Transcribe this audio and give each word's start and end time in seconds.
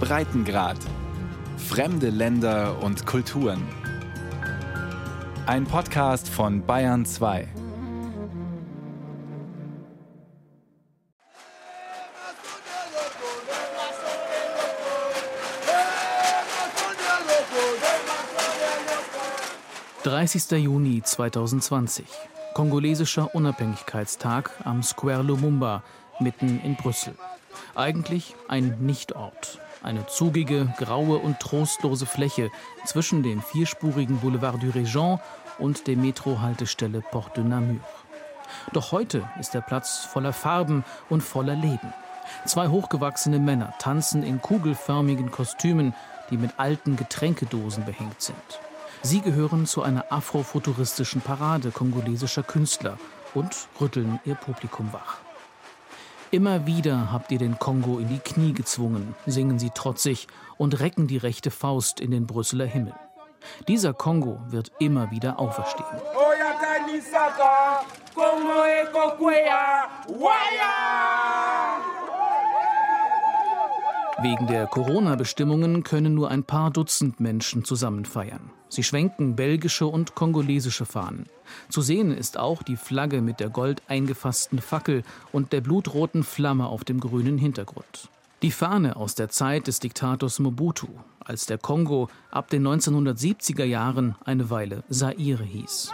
Breitengrad. 0.00 0.78
Fremde 1.56 2.10
Länder 2.10 2.80
und 2.82 3.04
Kulturen. 3.04 3.62
Ein 5.46 5.64
Podcast 5.64 6.28
von 6.28 6.64
Bayern 6.64 7.04
2. 7.04 7.48
»30. 20.04 20.56
Juni 20.56 21.02
2020. 21.02 22.06
Kongolesischer 22.54 23.34
Unabhängigkeitstag 23.34 24.50
am 24.64 24.82
Square 24.82 25.22
Lumumba, 25.22 25.82
mitten 26.18 26.60
in 26.60 26.76
Brüssel. 26.76 27.14
Eigentlich 27.78 28.34
ein 28.48 28.76
Nichtort. 28.80 29.60
Eine 29.84 30.04
zugige, 30.08 30.66
graue 30.78 31.18
und 31.18 31.38
trostlose 31.38 32.06
Fläche 32.06 32.50
zwischen 32.84 33.22
dem 33.22 33.40
vierspurigen 33.40 34.18
Boulevard 34.18 34.60
du 34.60 34.70
Régent 34.70 35.20
und 35.60 35.86
der 35.86 35.96
Metro-Haltestelle 35.96 37.02
Porte 37.12 37.42
de 37.42 37.50
Namur. 37.50 37.78
Doch 38.72 38.90
heute 38.90 39.30
ist 39.38 39.54
der 39.54 39.60
Platz 39.60 39.98
voller 39.98 40.32
Farben 40.32 40.84
und 41.08 41.20
voller 41.20 41.54
Leben. 41.54 41.92
Zwei 42.46 42.66
hochgewachsene 42.66 43.38
Männer 43.38 43.72
tanzen 43.78 44.24
in 44.24 44.42
kugelförmigen 44.42 45.30
Kostümen, 45.30 45.94
die 46.30 46.36
mit 46.36 46.50
alten 46.56 46.96
Getränkedosen 46.96 47.84
behängt 47.84 48.20
sind. 48.20 48.60
Sie 49.02 49.20
gehören 49.20 49.66
zu 49.66 49.84
einer 49.84 50.10
afrofuturistischen 50.10 51.20
Parade 51.20 51.70
kongolesischer 51.70 52.42
Künstler 52.42 52.98
und 53.34 53.68
rütteln 53.80 54.18
ihr 54.24 54.34
Publikum 54.34 54.92
wach. 54.92 55.18
Immer 56.30 56.66
wieder 56.66 57.10
habt 57.10 57.32
ihr 57.32 57.38
den 57.38 57.58
Kongo 57.58 57.98
in 57.98 58.08
die 58.08 58.18
Knie 58.18 58.52
gezwungen, 58.52 59.14
singen 59.24 59.58
sie 59.58 59.70
trotzig 59.70 60.26
und 60.58 60.78
recken 60.78 61.06
die 61.06 61.16
rechte 61.16 61.50
Faust 61.50 62.00
in 62.00 62.10
den 62.10 62.26
Brüsseler 62.26 62.66
Himmel. 62.66 62.92
Dieser 63.66 63.94
Kongo 63.94 64.38
wird 64.48 64.70
immer 64.78 65.10
wieder 65.10 65.38
auferstehen. 65.38 65.86
Wegen 74.20 74.48
der 74.48 74.66
Corona-Bestimmungen 74.66 75.84
können 75.84 76.12
nur 76.12 76.28
ein 76.28 76.42
paar 76.42 76.72
Dutzend 76.72 77.20
Menschen 77.20 77.64
zusammen 77.64 78.04
feiern. 78.04 78.50
Sie 78.68 78.82
schwenken 78.82 79.36
belgische 79.36 79.86
und 79.86 80.16
kongolesische 80.16 80.86
Fahnen. 80.86 81.26
Zu 81.68 81.82
sehen 81.82 82.10
ist 82.10 82.36
auch 82.36 82.64
die 82.64 82.74
Flagge 82.74 83.22
mit 83.22 83.38
der 83.38 83.48
gold 83.48 83.80
eingefassten 83.86 84.58
Fackel 84.58 85.04
und 85.30 85.52
der 85.52 85.60
blutroten 85.60 86.24
Flamme 86.24 86.66
auf 86.66 86.82
dem 86.82 86.98
grünen 86.98 87.38
Hintergrund. 87.38 88.08
Die 88.42 88.50
Fahne 88.50 88.96
aus 88.96 89.14
der 89.14 89.28
Zeit 89.28 89.68
des 89.68 89.78
Diktators 89.78 90.40
Mobutu, 90.40 90.88
als 91.20 91.46
der 91.46 91.58
Kongo 91.58 92.08
ab 92.32 92.50
den 92.50 92.66
1970er 92.66 93.64
Jahren 93.64 94.16
eine 94.24 94.50
Weile 94.50 94.82
Zaire 94.90 95.44
hieß. 95.44 95.92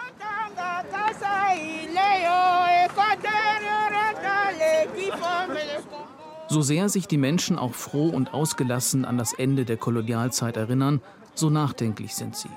So 6.54 6.62
sehr 6.62 6.88
sich 6.88 7.08
die 7.08 7.18
Menschen 7.18 7.58
auch 7.58 7.74
froh 7.74 8.10
und 8.10 8.32
ausgelassen 8.32 9.04
an 9.04 9.18
das 9.18 9.32
Ende 9.32 9.64
der 9.64 9.76
Kolonialzeit 9.76 10.56
erinnern, 10.56 11.00
so 11.34 11.50
nachdenklich 11.50 12.14
sind 12.14 12.36
sie. 12.36 12.48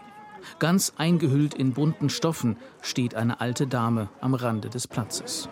Ganz 0.60 0.94
eingehüllt 0.98 1.56
in 1.56 1.74
bunten 1.74 2.12
Stoffen 2.12 2.58
steht 2.84 3.16
eine 3.16 3.42
alte 3.42 3.66
Dame 3.66 4.10
am 4.22 4.36
Rande 4.36 4.70
des 4.70 4.88
Platzes. 4.88 5.50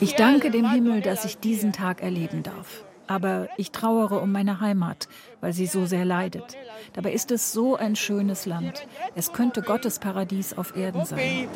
Ich 0.00 0.14
danke 0.14 0.50
dem 0.50 0.70
Himmel, 0.70 1.02
dass 1.02 1.26
ich 1.26 1.36
diesen 1.36 1.74
Tag 1.74 2.02
erleben 2.02 2.42
darf. 2.42 2.86
Aber 3.06 3.48
ich 3.58 3.70
trauere 3.70 4.22
um 4.22 4.32
meine 4.32 4.60
Heimat, 4.60 5.08
weil 5.42 5.52
sie 5.52 5.66
so 5.66 5.84
sehr 5.84 6.06
leidet. 6.06 6.56
Dabei 6.94 7.12
ist 7.12 7.30
es 7.30 7.52
so 7.52 7.76
ein 7.76 7.94
schönes 7.94 8.46
Land. 8.46 8.86
Es 9.14 9.34
könnte 9.34 9.60
Gottes 9.60 9.98
Paradies 9.98 10.56
auf 10.56 10.74
Erden 10.74 11.04
sein. 11.04 11.46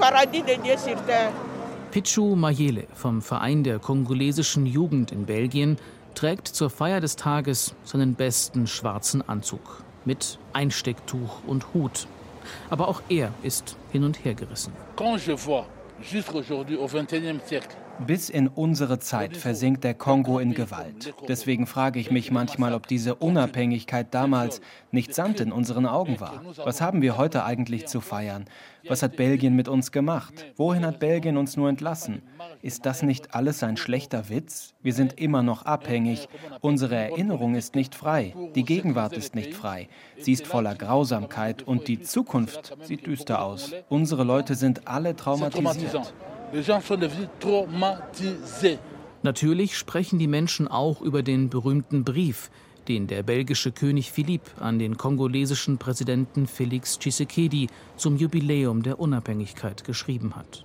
Pichu 1.90 2.36
Mayele 2.36 2.86
vom 2.94 3.20
Verein 3.20 3.64
der 3.64 3.80
kongolesischen 3.80 4.64
Jugend 4.64 5.10
in 5.10 5.26
Belgien 5.26 5.76
trägt 6.14 6.46
zur 6.46 6.70
Feier 6.70 7.00
des 7.00 7.16
Tages 7.16 7.74
seinen 7.82 8.14
besten 8.14 8.68
schwarzen 8.68 9.28
Anzug 9.28 9.82
mit 10.04 10.38
Einstecktuch 10.52 11.42
und 11.48 11.74
Hut. 11.74 12.06
Aber 12.70 12.86
auch 12.86 13.02
er 13.08 13.32
ist 13.42 13.76
hin 13.90 14.04
und 14.04 14.24
her 14.24 14.34
gerissen. 14.34 14.72
Quand 14.94 15.18
je 15.18 15.34
vois 15.34 15.66
jusqu'aujourd'hui 16.00 16.78
au 16.78 16.86
21e 16.86 17.40
siècle 17.44 17.74
bis 18.06 18.30
in 18.30 18.48
unsere 18.48 18.98
Zeit 18.98 19.36
versinkt 19.36 19.84
der 19.84 19.94
Kongo 19.94 20.38
in 20.38 20.54
Gewalt. 20.54 21.14
Deswegen 21.28 21.66
frage 21.66 22.00
ich 22.00 22.10
mich 22.10 22.30
manchmal, 22.30 22.74
ob 22.74 22.86
diese 22.86 23.14
Unabhängigkeit 23.14 24.12
damals 24.12 24.60
nicht 24.90 25.14
Sand 25.14 25.40
in 25.40 25.52
unseren 25.52 25.86
Augen 25.86 26.20
war. 26.20 26.42
Was 26.64 26.80
haben 26.80 27.02
wir 27.02 27.16
heute 27.16 27.44
eigentlich 27.44 27.86
zu 27.86 28.00
feiern? 28.00 28.46
Was 28.88 29.02
hat 29.02 29.16
Belgien 29.16 29.54
mit 29.54 29.68
uns 29.68 29.92
gemacht? 29.92 30.46
Wohin 30.56 30.86
hat 30.86 31.00
Belgien 31.00 31.36
uns 31.36 31.56
nur 31.56 31.68
entlassen? 31.68 32.22
Ist 32.62 32.86
das 32.86 33.02
nicht 33.02 33.34
alles 33.34 33.62
ein 33.62 33.76
schlechter 33.76 34.28
Witz? 34.28 34.74
Wir 34.82 34.94
sind 34.94 35.20
immer 35.20 35.42
noch 35.42 35.64
abhängig. 35.64 36.28
Unsere 36.60 36.96
Erinnerung 36.96 37.54
ist 37.54 37.74
nicht 37.74 37.94
frei. 37.94 38.34
Die 38.54 38.64
Gegenwart 38.64 39.12
ist 39.12 39.34
nicht 39.34 39.54
frei. 39.54 39.88
Sie 40.18 40.32
ist 40.32 40.46
voller 40.46 40.74
Grausamkeit 40.74 41.62
und 41.62 41.88
die 41.88 42.00
Zukunft 42.00 42.76
sieht 42.82 43.06
düster 43.06 43.42
aus. 43.42 43.72
Unsere 43.88 44.24
Leute 44.24 44.54
sind 44.54 44.88
alle 44.88 45.14
traumatisiert. 45.14 46.14
Natürlich 49.22 49.76
sprechen 49.76 50.18
die 50.18 50.26
Menschen 50.26 50.68
auch 50.68 51.00
über 51.00 51.22
den 51.22 51.50
berühmten 51.50 52.04
Brief, 52.04 52.50
den 52.88 53.06
der 53.06 53.22
belgische 53.22 53.70
König 53.70 54.10
Philipp 54.10 54.42
an 54.58 54.78
den 54.78 54.96
kongolesischen 54.96 55.78
Präsidenten 55.78 56.46
Felix 56.46 56.98
Tshisekedi 56.98 57.68
zum 57.96 58.16
Jubiläum 58.16 58.82
der 58.82 58.98
Unabhängigkeit 58.98 59.84
geschrieben 59.84 60.34
hat. 60.34 60.64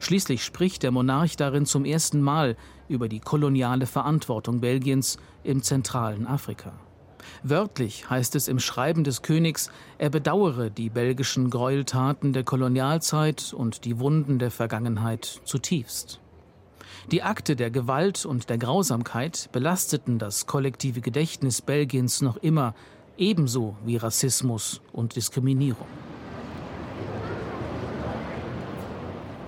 Schließlich 0.00 0.44
spricht 0.44 0.82
der 0.82 0.90
Monarch 0.90 1.36
darin 1.36 1.66
zum 1.66 1.84
ersten 1.84 2.20
Mal 2.20 2.56
über 2.88 3.08
die 3.08 3.20
koloniale 3.20 3.86
Verantwortung 3.86 4.60
Belgiens 4.60 5.18
im 5.42 5.62
zentralen 5.62 6.26
Afrika. 6.26 6.72
Wörtlich 7.42 8.08
heißt 8.10 8.34
es 8.36 8.48
im 8.48 8.58
Schreiben 8.58 9.04
des 9.04 9.22
Königs, 9.22 9.70
er 9.98 10.10
bedauere 10.10 10.70
die 10.70 10.90
belgischen 10.90 11.50
Gräueltaten 11.50 12.32
der 12.32 12.44
Kolonialzeit 12.44 13.52
und 13.52 13.84
die 13.84 13.98
Wunden 13.98 14.38
der 14.38 14.50
Vergangenheit 14.50 15.40
zutiefst. 15.44 16.20
Die 17.12 17.22
Akte 17.22 17.54
der 17.54 17.70
Gewalt 17.70 18.26
und 18.26 18.50
der 18.50 18.58
Grausamkeit 18.58 19.48
belasteten 19.52 20.18
das 20.18 20.46
kollektive 20.46 21.00
Gedächtnis 21.00 21.62
Belgiens 21.62 22.20
noch 22.20 22.36
immer, 22.36 22.74
ebenso 23.16 23.76
wie 23.84 23.96
Rassismus 23.96 24.80
und 24.92 25.14
Diskriminierung. 25.14 25.86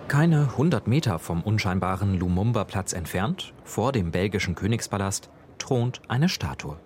Keine 0.06 0.42
100 0.52 0.86
Meter 0.86 1.18
vom 1.18 1.42
unscheinbaren 1.42 2.18
Lumumba-Platz 2.18 2.94
entfernt, 2.94 3.52
vor 3.64 3.92
dem 3.92 4.10
belgischen 4.10 4.54
Königspalast, 4.54 5.28
thront 5.58 6.00
eine 6.08 6.30
Statue. 6.30 6.78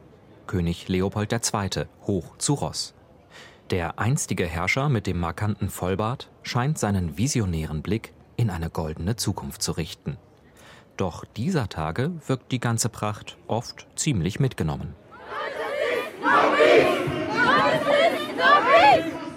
König 0.52 0.86
Leopold 0.88 1.32
II. 1.32 1.86
hoch 2.06 2.36
zu 2.36 2.52
Ross. 2.52 2.92
Der 3.70 3.98
einstige 3.98 4.44
Herrscher 4.44 4.90
mit 4.90 5.06
dem 5.06 5.18
markanten 5.18 5.70
Vollbart 5.70 6.28
scheint 6.42 6.78
seinen 6.78 7.16
visionären 7.16 7.80
Blick 7.80 8.12
in 8.36 8.50
eine 8.50 8.68
goldene 8.68 9.16
Zukunft 9.16 9.62
zu 9.62 9.72
richten. 9.72 10.18
Doch 10.98 11.24
dieser 11.24 11.70
Tage 11.70 12.12
wirkt 12.26 12.52
die 12.52 12.60
ganze 12.60 12.90
Pracht 12.90 13.38
oft 13.46 13.86
ziemlich 13.96 14.40
mitgenommen. 14.40 14.94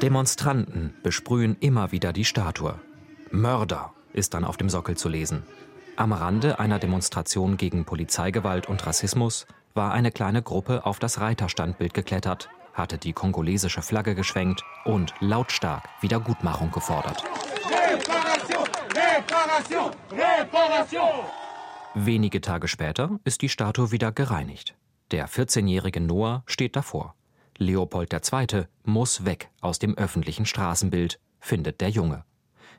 Demonstranten 0.01 0.95
besprühen 1.01 1.55
immer 1.61 1.93
wieder 1.93 2.11
die 2.11 2.25
Statue. 2.25 2.77
Mörder 3.31 3.93
ist 4.11 4.33
dann 4.33 4.43
auf 4.43 4.57
dem 4.57 4.67
Sockel 4.67 4.97
zu 4.97 5.07
lesen. 5.07 5.43
Am 5.95 6.11
Rande 6.11 6.59
einer 6.59 6.77
Demonstration 6.77 7.55
gegen 7.55 7.85
Polizeigewalt 7.85 8.67
und 8.67 8.85
Rassismus 8.85 9.47
war 9.75 9.91
eine 9.91 10.11
kleine 10.11 10.41
Gruppe 10.41 10.85
auf 10.85 10.99
das 10.99 11.19
Reiterstandbild 11.19 11.93
geklettert, 11.93 12.49
hatte 12.73 12.97
die 12.97 13.13
kongolesische 13.13 13.81
Flagge 13.81 14.15
geschwenkt 14.15 14.63
und 14.85 15.13
lautstark 15.19 15.87
Wiedergutmachung 16.01 16.71
gefordert. 16.71 17.23
Reparation, 17.65 18.67
Reparation, 18.95 19.91
Reparation. 20.11 21.25
Wenige 21.93 22.41
Tage 22.41 22.67
später 22.67 23.19
ist 23.23 23.41
die 23.41 23.49
Statue 23.49 23.91
wieder 23.91 24.11
gereinigt. 24.11 24.75
Der 25.11 25.29
14-jährige 25.29 26.01
Noah 26.01 26.43
steht 26.45 26.75
davor. 26.75 27.15
Leopold 27.57 28.11
II. 28.11 28.65
muss 28.83 29.23
weg 29.23 29.49
aus 29.61 29.79
dem 29.79 29.97
öffentlichen 29.97 30.45
Straßenbild, 30.45 31.19
findet 31.39 31.79
der 31.79 31.89
Junge. 31.89 32.25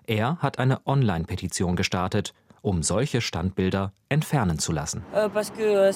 Er 0.07 0.37
hat 0.39 0.59
eine 0.59 0.87
Online-Petition 0.87 1.77
gestartet 1.77 2.35
um 2.67 2.83
solche 2.83 3.21
Standbilder 3.21 3.93
entfernen 4.09 4.59
zu 4.59 4.73
lassen. 4.73 5.05
Euh, 5.15 5.29
euh, 5.59 5.93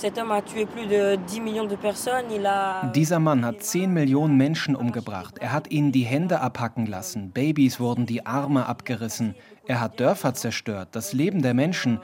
Dieser 2.95 3.19
Mann 3.19 3.45
hat 3.45 3.63
10 3.65 3.93
Millionen 3.93 4.37
Menschen 4.37 4.77
umgebracht. 4.77 5.39
Er 5.41 5.51
hat 5.53 5.73
ihnen 5.73 5.91
die 5.91 6.05
Hände 6.05 6.41
abhacken 6.41 6.87
lassen. 6.87 7.33
Babys 7.33 7.81
wurden 7.81 8.07
die 8.07 8.25
Arme 8.25 8.67
abgerissen. 8.67 9.35
Er 9.67 9.81
hat 9.81 9.99
Dörfer 9.99 10.35
zerstört, 10.35 10.91
das 10.93 11.13
Leben 11.13 11.43
der 11.43 11.55
Menschen. 11.55 11.99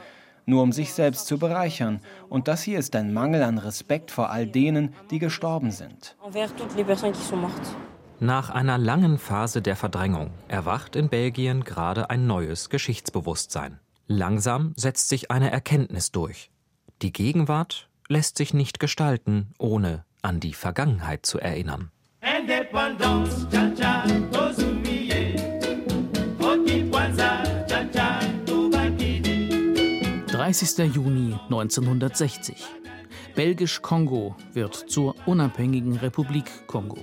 nur 0.49 0.63
um 0.63 0.71
sich 0.71 0.93
selbst 0.93 1.27
zu 1.27 1.39
bereichern. 1.39 1.99
Und 2.29 2.47
das 2.47 2.63
hier 2.63 2.79
ist 2.79 2.95
ein 2.95 3.13
Mangel 3.13 3.43
an 3.43 3.59
Respekt 3.59 4.13
vor 4.13 4.31
all 4.31 4.47
denen, 4.47 4.95
die 5.11 5.19
gestorben 5.19 5.73
sind. 5.73 6.17
Nach 8.21 8.51
einer 8.51 8.79
langen 8.79 9.19
Phase 9.19 9.61
der 9.61 9.75
Verdrängung 9.75 10.31
erwacht 10.47 10.95
in 10.95 11.09
Belgien 11.09 11.65
gerade 11.65 12.11
ein 12.11 12.29
neues 12.29 12.71
Geschichtsbewusstsein. 12.71 13.81
Langsam 14.09 14.73
setzt 14.77 15.09
sich 15.09 15.33
eine 15.33 15.51
Erkenntnis 15.51 16.13
durch. 16.13 16.53
Die 17.03 17.13
Gegenwart 17.13 17.89
lässt 18.09 18.39
sich 18.39 18.55
nicht 18.55 18.79
gestalten, 18.79 19.53
ohne 19.59 20.05
an 20.23 20.39
die 20.39 20.55
Vergangenheit 20.55 21.27
zu 21.27 21.41
erinnern. 21.41 21.91
30. 30.29 30.95
Juni 30.95 31.35
1960. 31.51 32.65
Belgisch-Kongo 33.35 34.37
wird 34.53 34.75
zur 34.77 35.17
unabhängigen 35.27 35.97
Republik 35.97 36.69
Kongo. 36.69 36.99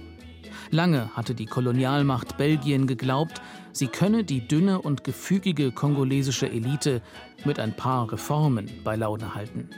Lange 0.71 1.09
hatte 1.15 1.35
die 1.35 1.45
Kolonialmacht 1.47 2.37
Belgien 2.37 2.87
geglaubt, 2.87 3.41
sie 3.73 3.87
könne 3.87 4.23
die 4.23 4.47
dünne 4.47 4.81
und 4.81 5.03
gefügige 5.03 5.71
kongolesische 5.71 6.49
Elite 6.49 7.01
mit 7.43 7.59
ein 7.59 7.75
paar 7.75 8.11
Reformen 8.11 8.69
bei 8.83 8.95
Laune 8.95 9.35
halten. 9.35 9.69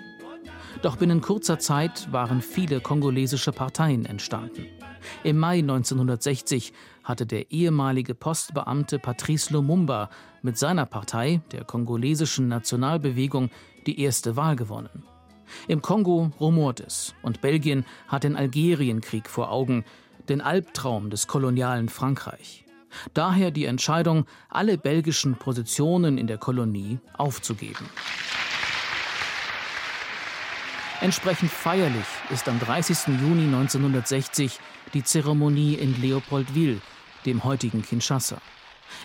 Doch 0.81 0.97
binnen 0.97 1.21
kurzer 1.21 1.57
Zeit 1.57 2.11
waren 2.11 2.41
viele 2.41 2.81
kongolesische 2.81 3.51
Parteien 3.51 4.05
entstanden. 4.05 4.67
Im 5.23 5.37
Mai 5.37 5.59
1960 5.59 6.73
hatte 7.03 7.25
der 7.25 7.51
ehemalige 7.51 8.13
Postbeamte 8.13 8.99
Patrice 8.99 9.53
Lumumba 9.53 10.09
mit 10.41 10.57
seiner 10.57 10.85
Partei, 10.85 11.41
der 11.51 11.63
kongolesischen 11.63 12.47
Nationalbewegung, 12.47 13.49
die 13.85 13.99
erste 13.99 14.35
Wahl 14.35 14.55
gewonnen. 14.55 15.03
Im 15.67 15.81
Kongo 15.81 16.31
rumort 16.39 16.79
es 16.79 17.13
und 17.21 17.41
Belgien 17.41 17.85
hat 18.07 18.23
den 18.23 18.35
Algerienkrieg 18.35 19.29
vor 19.29 19.51
Augen, 19.51 19.85
den 20.27 20.41
Albtraum 20.41 21.09
des 21.09 21.27
kolonialen 21.27 21.87
Frankreich. 21.87 22.64
Daher 23.13 23.51
die 23.51 23.65
Entscheidung, 23.65 24.25
alle 24.49 24.77
belgischen 24.77 25.35
Positionen 25.35 26.17
in 26.17 26.27
der 26.27 26.37
Kolonie 26.37 26.99
aufzugeben. 27.17 27.89
Entsprechend 31.01 31.51
feierlich 31.51 32.05
ist 32.31 32.47
am 32.47 32.59
30. 32.59 33.19
Juni 33.21 33.43
1960 33.43 34.59
die 34.93 35.03
Zeremonie 35.03 35.73
in 35.73 36.01
Leopoldville, 36.01 36.79
dem 37.25 37.43
heutigen 37.43 37.81
Kinshasa. 37.81 38.37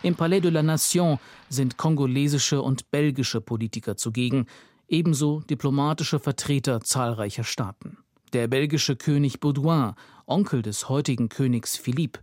Im 0.03 0.15
Palais 0.15 0.41
de 0.41 0.51
la 0.51 0.63
Nation 0.63 1.19
sind 1.49 1.77
kongolesische 1.77 2.63
und 2.63 2.91
belgische 2.91 3.41
Politiker 3.41 3.97
zugegen, 3.97 4.47
ebenso 4.89 5.41
diplomatische 5.41 6.21
Vertreter 6.21 6.81
zahlreicher 6.81 7.45
Staaten. 7.45 7.99
Der 8.33 8.47
belgische 8.47 8.97
König 8.97 9.41
Baudouin, 9.41 9.95
Onkel 10.27 10.63
des 10.63 10.89
heutigen 10.89 11.29
Königs 11.29 11.77
Philippe, 11.77 12.21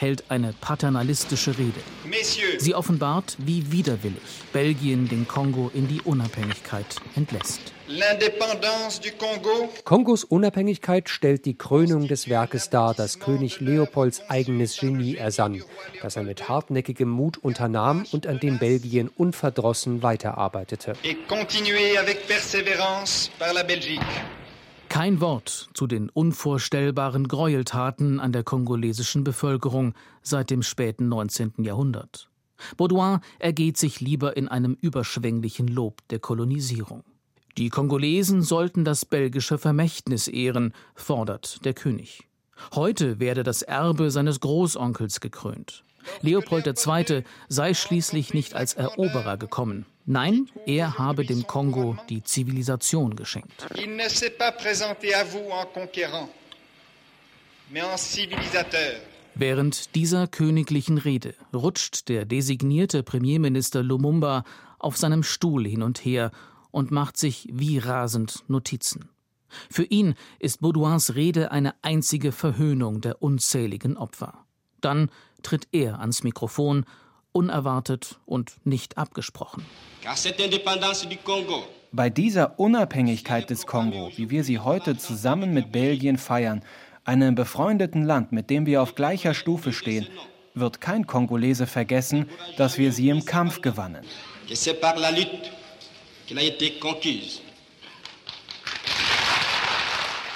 hält 0.00 0.24
eine 0.30 0.54
paternalistische 0.60 1.58
Rede. 1.58 1.80
Sie 2.58 2.74
offenbart, 2.74 3.36
wie 3.38 3.70
widerwillig 3.70 4.22
Belgien 4.52 5.08
den 5.08 5.28
Kongo 5.28 5.70
in 5.74 5.88
die 5.88 6.00
Unabhängigkeit 6.00 6.86
entlässt. 7.16 7.60
Kongos 9.84 10.24
Unabhängigkeit 10.24 11.08
stellt 11.08 11.44
die 11.44 11.58
Krönung 11.58 12.06
des 12.06 12.28
Werkes 12.28 12.70
dar, 12.70 12.94
das 12.94 13.18
König 13.18 13.60
Leopolds 13.60 14.22
eigenes 14.28 14.78
Genie 14.78 15.16
ersann, 15.16 15.62
das 16.00 16.16
er 16.16 16.22
mit 16.22 16.48
hartnäckigem 16.48 17.08
Mut 17.08 17.36
unternahm 17.38 18.06
und 18.12 18.26
an 18.26 18.38
dem 18.38 18.58
Belgien 18.58 19.10
unverdrossen 19.16 20.02
weiterarbeitete. 20.02 20.94
Et 21.02 21.18
avec 21.98 22.26
persévérance 22.28 23.30
par 23.38 23.52
la 23.52 23.64
Belgique. 23.64 24.00
Kein 24.90 25.20
Wort 25.20 25.70
zu 25.72 25.86
den 25.86 26.10
unvorstellbaren 26.10 27.28
Gräueltaten 27.28 28.18
an 28.18 28.32
der 28.32 28.42
kongolesischen 28.42 29.22
Bevölkerung 29.22 29.94
seit 30.20 30.50
dem 30.50 30.64
späten 30.64 31.08
19. 31.08 31.52
Jahrhundert. 31.58 32.28
Baudouin 32.76 33.20
ergeht 33.38 33.76
sich 33.76 34.00
lieber 34.00 34.36
in 34.36 34.48
einem 34.48 34.76
überschwänglichen 34.80 35.68
Lob 35.68 36.00
der 36.08 36.18
Kolonisierung. 36.18 37.04
Die 37.56 37.68
Kongolesen 37.68 38.42
sollten 38.42 38.84
das 38.84 39.04
belgische 39.04 39.58
Vermächtnis 39.58 40.26
ehren, 40.26 40.74
fordert 40.96 41.64
der 41.64 41.74
König. 41.74 42.26
Heute 42.74 43.20
werde 43.20 43.44
das 43.44 43.62
Erbe 43.62 44.10
seines 44.10 44.40
Großonkels 44.40 45.20
gekrönt. 45.20 45.84
Leopold 46.22 46.66
II. 46.66 47.24
sei 47.48 47.74
schließlich 47.74 48.34
nicht 48.34 48.54
als 48.54 48.74
Eroberer 48.74 49.36
gekommen. 49.36 49.86
Nein, 50.06 50.48
er 50.66 50.98
habe 50.98 51.24
dem 51.24 51.46
Kongo 51.46 51.96
die 52.08 52.22
Zivilisation 52.24 53.16
geschenkt. 53.16 53.66
Ne. 53.72 53.88
Während 59.34 59.94
dieser 59.94 60.26
königlichen 60.26 60.98
Rede 60.98 61.34
rutscht 61.54 62.08
der 62.08 62.24
designierte 62.24 63.02
Premierminister 63.02 63.82
Lumumba 63.82 64.44
auf 64.78 64.96
seinem 64.96 65.22
Stuhl 65.22 65.66
hin 65.66 65.82
und 65.82 66.04
her 66.04 66.32
und 66.70 66.90
macht 66.90 67.16
sich 67.16 67.48
wie 67.52 67.78
rasend 67.78 68.44
Notizen. 68.48 69.08
Für 69.70 69.84
ihn 69.84 70.14
ist 70.38 70.60
Baudouins 70.60 71.14
Rede 71.14 71.50
eine 71.50 71.74
einzige 71.82 72.32
Verhöhnung 72.32 73.00
der 73.00 73.22
unzähligen 73.22 73.96
Opfer. 73.96 74.46
Dann 74.80 75.10
tritt 75.42 75.68
er 75.72 76.00
ans 76.00 76.22
Mikrofon, 76.22 76.84
unerwartet 77.32 78.18
und 78.26 78.54
nicht 78.64 78.98
abgesprochen. 78.98 79.64
Bei 81.92 82.10
dieser 82.10 82.58
Unabhängigkeit 82.58 83.50
des 83.50 83.66
Kongo, 83.66 84.10
wie 84.16 84.30
wir 84.30 84.44
sie 84.44 84.58
heute 84.58 84.96
zusammen 84.96 85.52
mit 85.52 85.72
Belgien 85.72 86.18
feiern, 86.18 86.62
einem 87.04 87.34
befreundeten 87.34 88.04
Land, 88.04 88.32
mit 88.32 88.50
dem 88.50 88.66
wir 88.66 88.82
auf 88.82 88.94
gleicher 88.94 89.34
Stufe 89.34 89.72
stehen, 89.72 90.06
wird 90.54 90.80
kein 90.80 91.06
Kongolese 91.06 91.66
vergessen, 91.66 92.28
dass 92.56 92.78
wir 92.78 92.92
sie 92.92 93.08
im 93.08 93.24
Kampf 93.24 93.60
gewannen. 93.60 94.04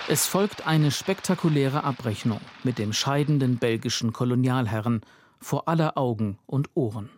Es 0.07 0.27
folgt 0.27 0.67
eine 0.67 0.91
spektakuläre 0.91 1.83
Abrechnung 1.83 2.41
mit 2.63 2.79
dem 2.79 2.93
scheidenden 2.93 3.57
belgischen 3.57 4.13
Kolonialherren 4.13 5.01
vor 5.41 5.67
aller 5.67 5.97
Augen 5.97 6.39
und 6.47 6.69
Ohren. 6.75 7.09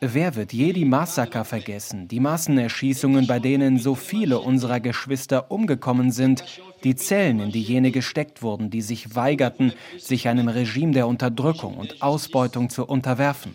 Wer 0.00 0.34
wird 0.34 0.52
je 0.52 0.72
die 0.72 0.84
Massaker 0.84 1.44
vergessen, 1.44 2.08
die 2.08 2.18
Massenerschießungen, 2.18 3.28
bei 3.28 3.38
denen 3.38 3.78
so 3.78 3.94
viele 3.94 4.40
unserer 4.40 4.80
Geschwister 4.80 5.48
umgekommen 5.52 6.10
sind, 6.10 6.42
die 6.82 6.96
Zellen, 6.96 7.38
in 7.38 7.52
die 7.52 7.62
jene 7.62 7.92
gesteckt 7.92 8.42
wurden, 8.42 8.70
die 8.70 8.82
sich 8.82 9.14
weigerten, 9.14 9.72
sich 9.96 10.26
einem 10.26 10.48
Regime 10.48 10.90
der 10.90 11.06
Unterdrückung 11.06 11.76
und 11.76 12.02
Ausbeutung 12.02 12.68
zu 12.68 12.84
unterwerfen? 12.84 13.54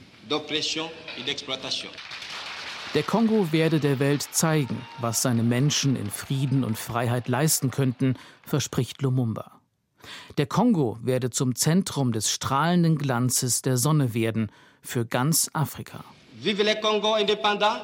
Der 2.94 3.04
Kongo 3.04 3.54
werde 3.54 3.80
der 3.80 4.00
Welt 4.00 4.22
zeigen, 4.22 4.86
was 5.00 5.22
seine 5.22 5.44
Menschen 5.44 5.96
in 5.96 6.12
Frieden 6.12 6.66
und 6.66 6.78
Freiheit 6.78 7.30
leisten 7.30 7.72
könnten, 7.72 8.16
verspricht 8.44 9.02
Lumumba. 9.02 9.62
Der 10.38 10.46
Kongo 10.46 10.98
werde 11.02 11.30
zum 11.30 11.56
Zentrum 11.56 12.12
des 12.12 12.30
strahlenden 12.30 12.98
Glanzes 12.98 13.62
der 13.62 13.78
Sonne 13.78 14.14
werden 14.14 14.52
für 14.82 15.06
ganz 15.06 15.50
Afrika. 15.54 16.04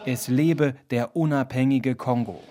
Es 0.06 0.28
lebe 0.28 0.76
der 0.90 1.16
unabhängige 1.16 1.96
Kongo. 1.96 2.44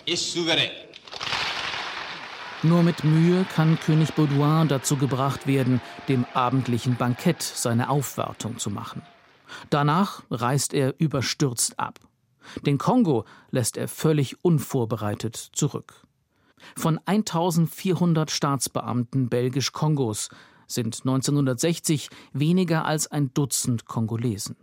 Nur 2.62 2.82
mit 2.82 3.04
Mühe 3.04 3.44
kann 3.54 3.78
König 3.80 4.14
Baudouin 4.14 4.68
dazu 4.68 4.96
gebracht 4.96 5.46
werden, 5.46 5.82
dem 6.08 6.24
abendlichen 6.32 6.96
Bankett 6.96 7.42
seine 7.42 7.90
Aufwartung 7.90 8.56
zu 8.58 8.70
machen. 8.70 9.02
Danach 9.68 10.22
reist 10.30 10.72
er 10.72 10.94
überstürzt 10.98 11.78
ab. 11.78 12.00
Den 12.62 12.78
Kongo 12.78 13.24
lässt 13.50 13.76
er 13.76 13.88
völlig 13.88 14.44
unvorbereitet 14.44 15.36
zurück. 15.36 16.06
Von 16.76 16.98
1400 17.04 18.30
Staatsbeamten 18.30 19.28
Belgisch-Kongos 19.28 20.30
sind 20.66 21.00
1960 21.04 22.08
weniger 22.32 22.84
als 22.84 23.06
ein 23.10 23.32
Dutzend 23.34 23.86
Kongolesen. 23.86 24.56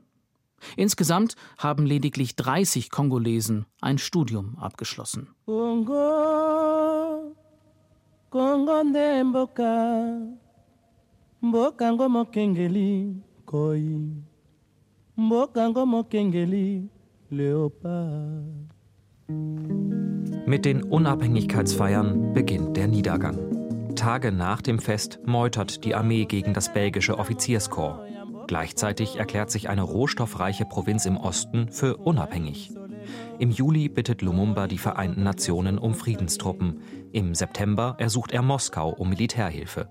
Insgesamt 0.76 1.36
haben 1.58 1.86
lediglich 1.86 2.36
30 2.36 2.90
Kongolesen 2.90 3.66
ein 3.82 3.98
Studium 3.98 4.58
abgeschlossen. 4.58 5.28
Kongo, 5.46 7.36
Kongo 8.30 8.84
mboka, 9.24 10.18
mboka 11.42 12.10
mokengeli 12.10 13.16
koi, 13.46 14.10
mboka 15.18 15.86
mokengeli 15.86 16.90
Leopard. 17.34 18.44
Mit 20.46 20.66
den 20.66 20.84
Unabhängigkeitsfeiern 20.84 22.34
beginnt 22.34 22.78
der 22.78 22.88
Niedergang. 22.88 23.96
Tage 23.96 24.32
nach 24.32 24.62
dem 24.62 24.80
Fest 24.80 25.20
meutert 25.26 25.84
die 25.84 25.96
Armee 25.96 26.26
gegen 26.26 26.54
das 26.54 26.72
belgische 26.74 27.18
Offizierskorps. 27.18 28.04
Gleichzeitig 28.48 29.18
erklärt 29.18 29.50
sich 29.50 29.70
eine 29.70 29.82
rohstoffreiche 29.82 30.66
Provinz 30.66 31.06
im 31.06 31.18
Osten 31.18 31.70
für 31.70 31.98
unabhängig. 31.98 32.72
Im 33.40 33.50
Juli 33.50 33.90
bittet 33.90 34.22
Lumumba 34.22 34.68
die 34.68 34.78
Vereinten 34.78 35.24
Nationen 35.24 35.78
um 35.78 35.96
Friedenstruppen. 35.96 36.82
Im 37.14 37.34
September 37.34 37.96
ersucht 37.98 38.32
er 38.32 38.42
Moskau 38.42 38.90
um 38.90 39.10
Militärhilfe. 39.10 39.88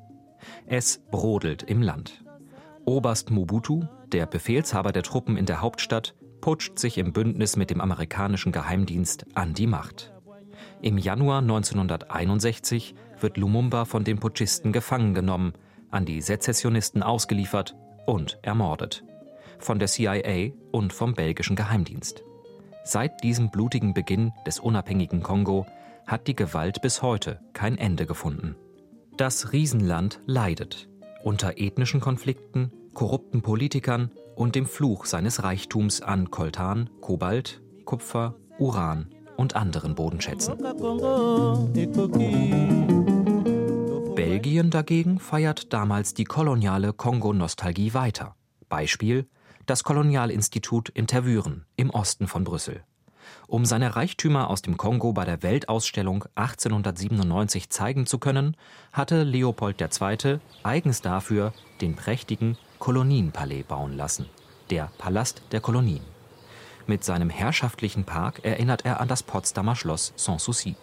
Es 0.66 1.00
brodelt 1.10 1.62
im 1.62 1.82
Land. 1.82 2.24
Oberst 2.84 3.30
Mobutu, 3.30 3.84
der 4.12 4.26
Befehlshaber 4.26 4.92
der 4.92 5.02
Truppen 5.02 5.36
in 5.36 5.46
der 5.46 5.60
Hauptstadt, 5.60 6.14
putscht 6.42 6.78
sich 6.78 6.98
im 6.98 7.14
Bündnis 7.14 7.56
mit 7.56 7.70
dem 7.70 7.80
amerikanischen 7.80 8.52
Geheimdienst 8.52 9.24
an 9.32 9.54
die 9.54 9.66
Macht. 9.66 10.12
Im 10.82 10.98
Januar 10.98 11.38
1961 11.38 12.94
wird 13.20 13.38
Lumumba 13.38 13.86
von 13.86 14.04
den 14.04 14.18
Putschisten 14.18 14.72
gefangen 14.72 15.14
genommen, 15.14 15.54
an 15.90 16.04
die 16.04 16.20
Sezessionisten 16.20 17.02
ausgeliefert 17.02 17.74
und 18.04 18.38
ermordet. 18.42 19.04
Von 19.58 19.78
der 19.78 19.88
CIA 19.88 20.50
und 20.72 20.92
vom 20.92 21.14
belgischen 21.14 21.56
Geheimdienst. 21.56 22.22
Seit 22.84 23.22
diesem 23.22 23.50
blutigen 23.50 23.94
Beginn 23.94 24.32
des 24.44 24.58
unabhängigen 24.58 25.22
Kongo 25.22 25.66
hat 26.06 26.26
die 26.26 26.36
Gewalt 26.36 26.82
bis 26.82 27.00
heute 27.00 27.40
kein 27.52 27.78
Ende 27.78 28.04
gefunden. 28.04 28.56
Das 29.16 29.52
Riesenland 29.52 30.20
leidet 30.26 30.88
unter 31.22 31.58
ethnischen 31.58 32.00
Konflikten, 32.00 32.72
korrupten 32.94 33.42
Politikern 33.42 34.10
und 34.34 34.54
dem 34.54 34.66
Fluch 34.66 35.06
seines 35.06 35.42
Reichtums 35.42 36.00
an 36.00 36.30
Koltan, 36.30 36.90
Kobalt, 37.00 37.62
Kupfer, 37.84 38.36
Uran 38.58 39.10
und 39.36 39.56
anderen 39.56 39.94
Bodenschätzen. 39.94 40.56
Belgien 44.14 44.70
dagegen 44.70 45.18
feiert 45.18 45.72
damals 45.72 46.14
die 46.14 46.24
koloniale 46.24 46.92
Kongo-Nostalgie 46.92 47.94
weiter. 47.94 48.36
Beispiel 48.68 49.26
das 49.66 49.84
Kolonialinstitut 49.84 50.88
in 50.88 51.06
Tervuren 51.06 51.66
im 51.76 51.90
Osten 51.90 52.26
von 52.26 52.44
Brüssel. 52.44 52.82
Um 53.46 53.64
seine 53.64 53.96
Reichtümer 53.96 54.50
aus 54.50 54.62
dem 54.62 54.76
Kongo 54.76 55.12
bei 55.12 55.24
der 55.24 55.42
Weltausstellung 55.42 56.24
1897 56.34 57.70
zeigen 57.70 58.06
zu 58.06 58.18
können, 58.18 58.56
hatte 58.92 59.22
Leopold 59.22 59.80
II. 59.80 60.40
eigens 60.62 61.02
dafür 61.02 61.52
den 61.80 61.94
prächtigen 61.94 62.56
Kolonienpalais 62.82 63.62
bauen 63.62 63.96
lassen, 63.96 64.28
der 64.68 64.90
Palast 64.98 65.42
der 65.52 65.60
Kolonien. 65.60 66.02
Mit 66.88 67.04
seinem 67.04 67.30
herrschaftlichen 67.30 68.02
Park 68.02 68.44
erinnert 68.44 68.84
er 68.84 68.98
an 68.98 69.06
das 69.06 69.22
Potsdamer 69.22 69.76
Schloss 69.76 70.12
Sanssouci. 70.16 70.74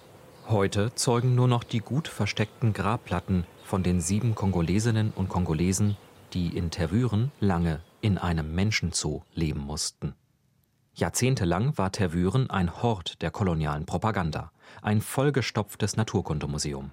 Heute 0.47 0.95
zeugen 0.95 1.35
nur 1.35 1.49
noch 1.49 1.65
die 1.65 1.81
gut 1.81 2.07
versteckten 2.07 2.71
Grabplatten 2.71 3.43
von 3.65 3.83
den 3.83 3.99
sieben 3.99 4.33
Kongolesinnen 4.33 5.11
und 5.13 5.27
Kongolesen, 5.27 5.97
die 6.31 6.55
in 6.55 6.71
Tervuren 6.71 7.33
lange 7.41 7.81
in 7.99 8.17
einem 8.17 8.55
Menschenzoo 8.55 9.23
leben 9.33 9.59
mussten. 9.59 10.15
Jahrzehntelang 10.93 11.77
war 11.77 11.91
Tervuren 11.91 12.49
ein 12.49 12.81
Hort 12.81 13.21
der 13.21 13.29
kolonialen 13.29 13.85
Propaganda, 13.85 14.53
ein 14.81 15.01
vollgestopftes 15.01 15.97
Naturkundemuseum. 15.97 16.91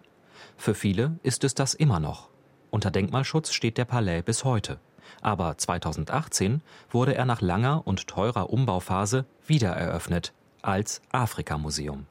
Für 0.57 0.75
viele 0.75 1.21
ist 1.23 1.45
es 1.45 1.55
das 1.55 1.75
immer 1.75 2.01
noch. 2.01 2.29
Unter 2.71 2.91
Denkmalschutz 2.91 3.53
steht 3.53 3.79
der 3.79 3.85
Palais 3.85 4.23
bis 4.23 4.43
heute. 4.43 4.81
Aber 5.27 5.59
2018 5.59 6.63
wurde 6.89 7.17
er 7.17 7.25
nach 7.25 7.41
langer 7.41 7.85
und 7.85 8.07
teurer 8.07 8.49
Umbauphase 8.49 9.25
wiedereröffnet 9.45 10.33
als 10.63 11.03
Afrikamuseum. 11.11 12.07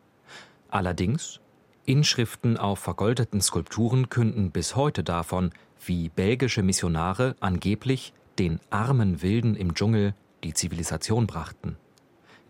Allerdings, 0.70 1.40
Inschriften 1.86 2.58
auf 2.58 2.80
vergoldeten 2.80 3.40
Skulpturen 3.40 4.10
künden 4.10 4.52
bis 4.52 4.76
heute 4.76 5.02
davon, 5.02 5.52
wie 5.86 6.10
belgische 6.10 6.62
Missionare 6.62 7.38
angeblich 7.40 8.12
den 8.38 8.60
armen 8.70 9.22
Wilden 9.22 9.56
im 9.56 9.76
Dschungel 9.76 10.14
die 10.44 10.54
Zivilisation 10.54 11.26
brachten. 11.26 11.78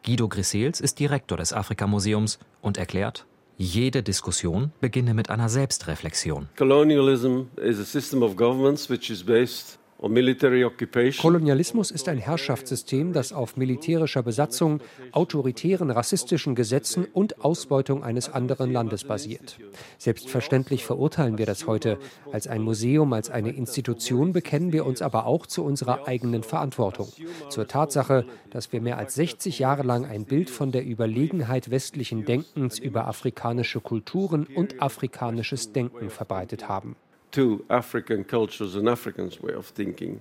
Guido 0.03 0.27
Grisels 0.27 0.81
ist 0.81 0.99
Direktor 0.99 1.37
des 1.37 1.53
Afrikamuseums 1.53 2.39
und 2.63 2.79
erklärt, 2.79 3.27
jede 3.57 4.01
Diskussion 4.01 4.71
beginne 4.81 5.13
mit 5.13 5.29
einer 5.29 5.47
Selbstreflexion. 5.47 6.49
Colonialism 6.57 7.43
is 7.57 7.79
a 7.79 7.83
system 7.83 8.23
of 8.23 8.35
governments 8.35 8.89
which 8.89 9.11
is 9.11 9.23
based 9.23 9.77
Kolonialismus 9.97 11.89
ist 11.89 12.09
ein 12.09 12.17
Herrschaftssystem, 12.17 13.13
das 13.13 13.31
auf 13.31 13.55
militärischer 13.55 14.23
Besatzung, 14.23 14.81
autoritären 15.13 15.89
rassistischen 15.89 16.53
Gesetzen 16.53 17.05
und 17.05 17.43
Ausbeutung 17.43 18.03
eines 18.03 18.29
anderen 18.29 18.73
Landes 18.73 19.05
basiert. 19.05 19.57
Selbstverständlich 19.97 20.83
verurteilen 20.83 21.37
wir 21.37 21.45
das 21.45 21.65
heute. 21.65 21.97
Als 22.31 22.45
ein 22.47 22.61
Museum, 22.61 23.13
als 23.13 23.29
eine 23.29 23.51
Institution 23.51 24.33
bekennen 24.33 24.73
wir 24.73 24.85
uns 24.85 25.01
aber 25.01 25.25
auch 25.25 25.47
zu 25.47 25.63
unserer 25.63 26.07
eigenen 26.07 26.43
Verantwortung. 26.43 27.07
Zur 27.49 27.67
Tatsache, 27.67 28.25
dass 28.49 28.73
wir 28.73 28.81
mehr 28.81 28.97
als 28.97 29.15
60 29.15 29.59
Jahre 29.59 29.83
lang 29.83 30.05
ein 30.05 30.25
Bild 30.25 30.49
von 30.49 30.73
der 30.73 30.85
Überlegenheit 30.85 31.71
westlichen 31.71 32.25
Denkens 32.25 32.79
über 32.79 33.07
afrikanische 33.07 33.79
Kulturen 33.79 34.45
und 34.45 34.81
afrikanisches 34.81 35.71
Denken 35.71 36.09
verbreitet 36.09 36.67
haben. 36.67 36.97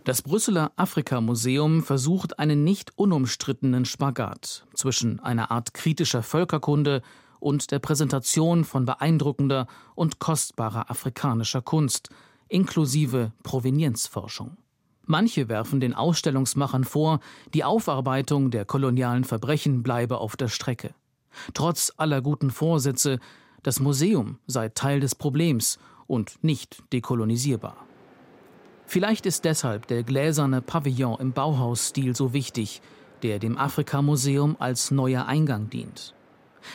Das 0.05 0.23
Brüsseler 0.23 0.73
Afrika-Museum 0.77 1.83
versucht 1.83 2.39
einen 2.39 2.65
nicht 2.65 2.93
unumstrittenen 2.97 3.85
Spagat 3.85 4.67
zwischen 4.75 5.21
einer 5.21 5.51
Art 5.51 5.75
kritischer 5.75 6.23
Völkerkunde 6.23 7.03
und 7.41 7.71
der 7.71 7.79
Präsentation 7.79 8.65
von 8.65 8.85
beeindruckender 8.85 9.67
und 9.95 10.19
kostbarer 10.19 10.91
afrikanischer 10.91 11.63
Kunst, 11.63 12.09
inklusive 12.49 13.33
Provenienzforschung. 13.43 14.57
Manche 15.07 15.49
werfen 15.49 15.81
den 15.81 15.95
Ausstellungsmachern 15.95 16.85
vor, 16.85 17.21
die 17.53 17.63
Aufarbeitung 17.63 18.51
der 18.51 18.65
kolonialen 18.65 19.25
Verbrechen 19.25 19.83
bleibe 19.83 20.19
auf 20.19 20.37
der 20.37 20.49
Strecke. 20.49 20.95
Trotz 21.53 21.93
aller 21.97 22.23
guten 22.23 22.51
Vorsätze, 22.51 23.19
das 23.63 23.81
Museum 23.81 24.39
sei 24.47 24.69
Teil 24.71 25.01
des 25.01 25.15
Problems 25.15 25.79
und 26.07 26.43
nicht 26.43 26.83
dekolonisierbar. 26.93 27.77
Vielleicht 28.87 29.27
ist 29.27 29.45
deshalb 29.45 29.87
der 29.87 30.03
gläserne 30.03 30.61
Pavillon 30.61 31.19
im 31.19 31.33
Bauhausstil 31.33 32.15
so 32.15 32.33
wichtig, 32.33 32.83
der 33.23 33.39
dem 33.39 33.57
Afrika-Museum 33.57 34.57
als 34.59 34.91
neuer 34.91 35.27
Eingang 35.27 35.71
dient. 35.71 36.15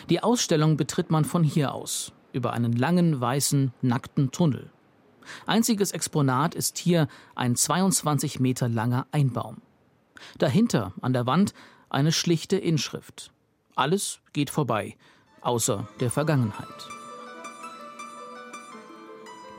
Die 0.10 0.22
Ausstellung 0.22 0.78
betritt 0.78 1.12
man 1.12 1.26
von 1.26 1.44
hier 1.44 1.74
aus, 1.74 2.12
über 2.34 2.54
einen 2.54 2.74
langen, 2.74 3.20
weißen, 3.22 3.74
nackten 3.82 4.32
Tunnel. 4.32 4.70
Einziges 5.46 5.92
Exponat 5.92 6.56
ist 6.56 6.78
hier 6.78 7.08
ein 7.36 7.56
22 7.56 8.40
Meter 8.40 8.68
langer 8.68 9.06
Einbaum. 9.12 9.58
Dahinter 10.38 10.94
an 11.02 11.14
der 11.14 11.26
Wand 11.26 11.54
eine 11.90 12.12
schlichte 12.12 12.58
Inschrift. 12.58 13.32
Alles 13.76 14.20
geht 14.34 14.50
vorbei, 14.50 14.98
außer 15.42 15.88
der 16.00 16.12
Vergangenheit. 16.12 16.99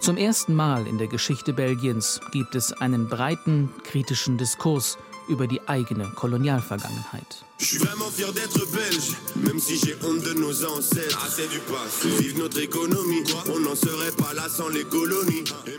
Zum 0.01 0.17
ersten 0.17 0.55
Mal 0.55 0.87
in 0.87 0.97
der 0.97 1.09
Geschichte 1.09 1.53
Belgiens 1.53 2.21
gibt 2.33 2.55
es 2.55 2.73
einen 2.73 3.07
breiten 3.09 3.69
kritischen 3.85 4.39
Diskurs 4.39 4.97
über 5.29 5.47
die 5.47 5.61
eigene 5.69 6.05
Kolonialvergangenheit. 6.09 7.45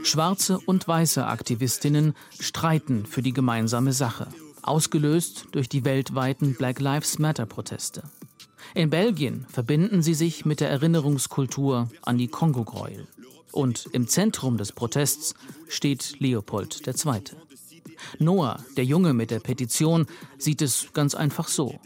Schwarze 0.03 0.59
und 0.65 0.87
weiße 0.87 1.25
Aktivistinnen 1.25 2.13
streiten 2.39 3.05
für 3.07 3.23
die 3.23 3.33
gemeinsame 3.33 3.91
Sache, 3.91 4.27
ausgelöst 4.61 5.45
durch 5.51 5.67
die 5.67 5.83
weltweiten 5.83 6.53
Black 6.53 6.79
Lives 6.79 7.17
Matter-Proteste. 7.17 8.03
In 8.75 8.91
Belgien 8.91 9.47
verbinden 9.49 10.03
sie 10.03 10.13
sich 10.13 10.45
mit 10.45 10.59
der 10.59 10.69
Erinnerungskultur 10.69 11.89
an 12.03 12.17
die 12.19 12.27
Kongo-Gräuel. 12.27 13.07
Und 13.51 13.87
im 13.91 14.07
Zentrum 14.07 14.57
des 14.57 14.71
Protests 14.71 15.33
steht 15.67 16.15
Leopold 16.19 16.87
II. 16.87 17.21
Noah, 18.19 18.63
der 18.77 18.85
Junge 18.85 19.13
mit 19.13 19.31
der 19.31 19.39
Petition, 19.39 20.07
sieht 20.37 20.61
es 20.61 20.87
ganz 20.93 21.15
einfach 21.15 21.47
so. 21.47 21.79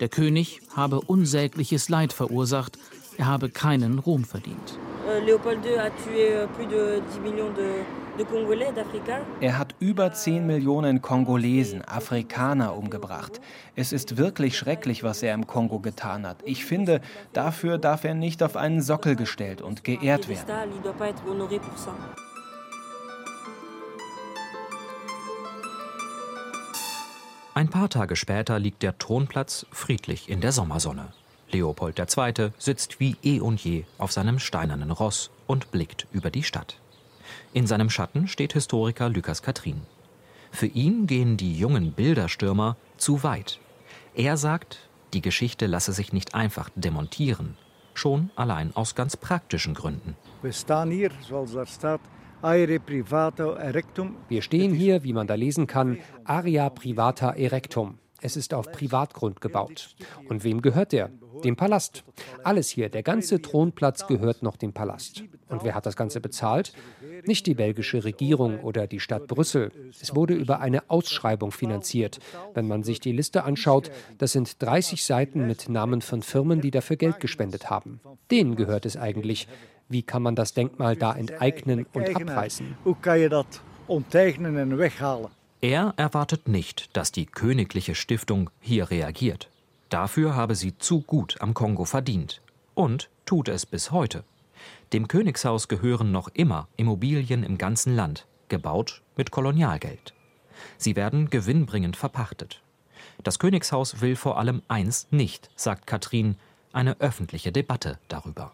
Der 0.00 0.08
König 0.08 0.60
habe 0.74 1.00
unsägliches 1.00 1.88
Leid 1.88 2.12
verursacht, 2.12 2.78
er 3.18 3.26
habe 3.26 3.50
keinen 3.50 3.98
Ruhm 3.98 4.24
verdient. 4.24 4.78
Leopold 5.24 5.64
II 5.64 5.78
a 5.78 5.90
tué 5.90 6.32
euh, 6.32 6.46
plus 6.46 6.66
de 6.68 7.02
10 7.12 7.22
millions 7.22 7.54
de 7.54 7.84
er 9.40 9.58
hat 9.58 9.74
über 9.80 10.12
10 10.12 10.46
Millionen 10.46 11.00
Kongolesen, 11.00 11.82
Afrikaner 11.86 12.76
umgebracht. 12.76 13.40
Es 13.74 13.92
ist 13.92 14.16
wirklich 14.16 14.58
schrecklich, 14.58 15.02
was 15.02 15.22
er 15.22 15.34
im 15.34 15.46
Kongo 15.46 15.78
getan 15.78 16.26
hat. 16.26 16.38
Ich 16.44 16.64
finde, 16.64 17.00
dafür 17.32 17.78
darf 17.78 18.04
er 18.04 18.14
nicht 18.14 18.42
auf 18.42 18.56
einen 18.56 18.82
Sockel 18.82 19.16
gestellt 19.16 19.62
und 19.62 19.84
geehrt 19.84 20.28
werden. 20.28 20.44
Ein 27.54 27.68
paar 27.68 27.88
Tage 27.90 28.16
später 28.16 28.58
liegt 28.58 28.82
der 28.82 28.98
Thronplatz 28.98 29.66
friedlich 29.70 30.28
in 30.28 30.40
der 30.40 30.52
Sommersonne. 30.52 31.08
Leopold 31.50 31.98
II. 31.98 32.50
sitzt 32.58 32.98
wie 32.98 33.16
eh 33.22 33.40
und 33.40 33.62
je 33.62 33.84
auf 33.98 34.10
seinem 34.12 34.38
steinernen 34.38 34.90
Ross 34.90 35.30
und 35.46 35.70
blickt 35.70 36.06
über 36.12 36.30
die 36.30 36.42
Stadt. 36.42 36.81
In 37.52 37.66
seinem 37.66 37.90
Schatten 37.90 38.28
steht 38.28 38.52
Historiker 38.52 39.08
Lukas 39.08 39.42
Katrin. 39.42 39.82
Für 40.50 40.66
ihn 40.66 41.06
gehen 41.06 41.36
die 41.36 41.56
jungen 41.58 41.92
Bilderstürmer 41.92 42.76
zu 42.96 43.22
weit. 43.22 43.58
Er 44.14 44.36
sagt, 44.36 44.90
die 45.14 45.22
Geschichte 45.22 45.66
lasse 45.66 45.92
sich 45.92 46.12
nicht 46.12 46.34
einfach 46.34 46.70
demontieren, 46.74 47.56
schon 47.94 48.30
allein 48.36 48.74
aus 48.76 48.94
ganz 48.94 49.16
praktischen 49.16 49.74
Gründen. 49.74 50.16
Wir 50.42 50.52
stehen 50.52 50.90
hier, 50.90 51.10
staat. 51.66 52.00
Wir 54.28 54.42
stehen 54.42 54.74
hier, 54.74 55.04
wie 55.04 55.12
man 55.12 55.26
da 55.28 55.34
lesen 55.34 55.66
kann, 55.68 55.98
Area 56.24 56.70
privata 56.70 57.30
erectum. 57.30 57.98
Es 58.22 58.36
ist 58.36 58.54
auf 58.54 58.70
Privatgrund 58.70 59.40
gebaut. 59.40 59.96
Und 60.28 60.44
wem 60.44 60.62
gehört 60.62 60.92
der? 60.92 61.10
Dem 61.44 61.56
Palast. 61.56 62.04
Alles 62.44 62.68
hier, 62.68 62.88
der 62.88 63.02
ganze 63.02 63.42
Thronplatz 63.42 64.06
gehört 64.06 64.44
noch 64.44 64.56
dem 64.56 64.72
Palast. 64.72 65.24
Und 65.48 65.64
wer 65.64 65.74
hat 65.74 65.86
das 65.86 65.96
Ganze 65.96 66.20
bezahlt? 66.20 66.72
Nicht 67.24 67.46
die 67.46 67.54
belgische 67.54 68.04
Regierung 68.04 68.60
oder 68.60 68.86
die 68.86 69.00
Stadt 69.00 69.26
Brüssel. 69.26 69.72
Es 70.00 70.14
wurde 70.14 70.34
über 70.34 70.60
eine 70.60 70.88
Ausschreibung 70.88 71.50
finanziert. 71.50 72.20
Wenn 72.54 72.68
man 72.68 72.84
sich 72.84 73.00
die 73.00 73.12
Liste 73.12 73.42
anschaut, 73.42 73.90
das 74.18 74.32
sind 74.32 74.62
30 74.62 75.04
Seiten 75.04 75.46
mit 75.48 75.68
Namen 75.68 76.00
von 76.00 76.22
Firmen, 76.22 76.60
die 76.60 76.70
dafür 76.70 76.96
Geld 76.96 77.18
gespendet 77.18 77.70
haben. 77.70 78.00
Denen 78.30 78.54
gehört 78.54 78.86
es 78.86 78.96
eigentlich. 78.96 79.48
Wie 79.88 80.02
kann 80.02 80.22
man 80.22 80.36
das 80.36 80.54
Denkmal 80.54 80.96
da 80.96 81.12
enteignen 81.12 81.86
und 81.92 82.14
abreißen? 82.14 82.76
Hoe 82.84 82.96
kan 83.00 83.18
je 83.18 83.28
dat 83.28 83.60
onteignen 83.88 84.56
en 84.56 84.78
weghalen? 84.78 85.41
Er 85.62 85.94
erwartet 85.96 86.48
nicht, 86.48 86.96
dass 86.96 87.12
die 87.12 87.24
königliche 87.24 87.94
Stiftung 87.94 88.50
hier 88.60 88.90
reagiert. 88.90 89.48
Dafür 89.90 90.34
habe 90.34 90.56
sie 90.56 90.76
zu 90.76 91.02
gut 91.02 91.36
am 91.40 91.54
Kongo 91.54 91.84
verdient 91.84 92.42
und 92.74 93.10
tut 93.26 93.48
es 93.48 93.64
bis 93.64 93.92
heute. 93.92 94.24
Dem 94.92 95.06
Königshaus 95.06 95.68
gehören 95.68 96.10
noch 96.10 96.28
immer 96.34 96.66
Immobilien 96.76 97.44
im 97.44 97.58
ganzen 97.58 97.94
Land, 97.94 98.26
gebaut 98.48 99.02
mit 99.16 99.30
Kolonialgeld. 99.30 100.14
Sie 100.78 100.96
werden 100.96 101.30
gewinnbringend 101.30 101.96
verpachtet. 101.96 102.60
Das 103.22 103.38
Königshaus 103.38 104.00
will 104.00 104.16
vor 104.16 104.38
allem 104.38 104.62
eins 104.66 105.06
nicht, 105.12 105.48
sagt 105.54 105.86
Katrin, 105.86 106.34
eine 106.72 106.98
öffentliche 107.00 107.52
Debatte 107.52 108.00
darüber. 108.08 108.52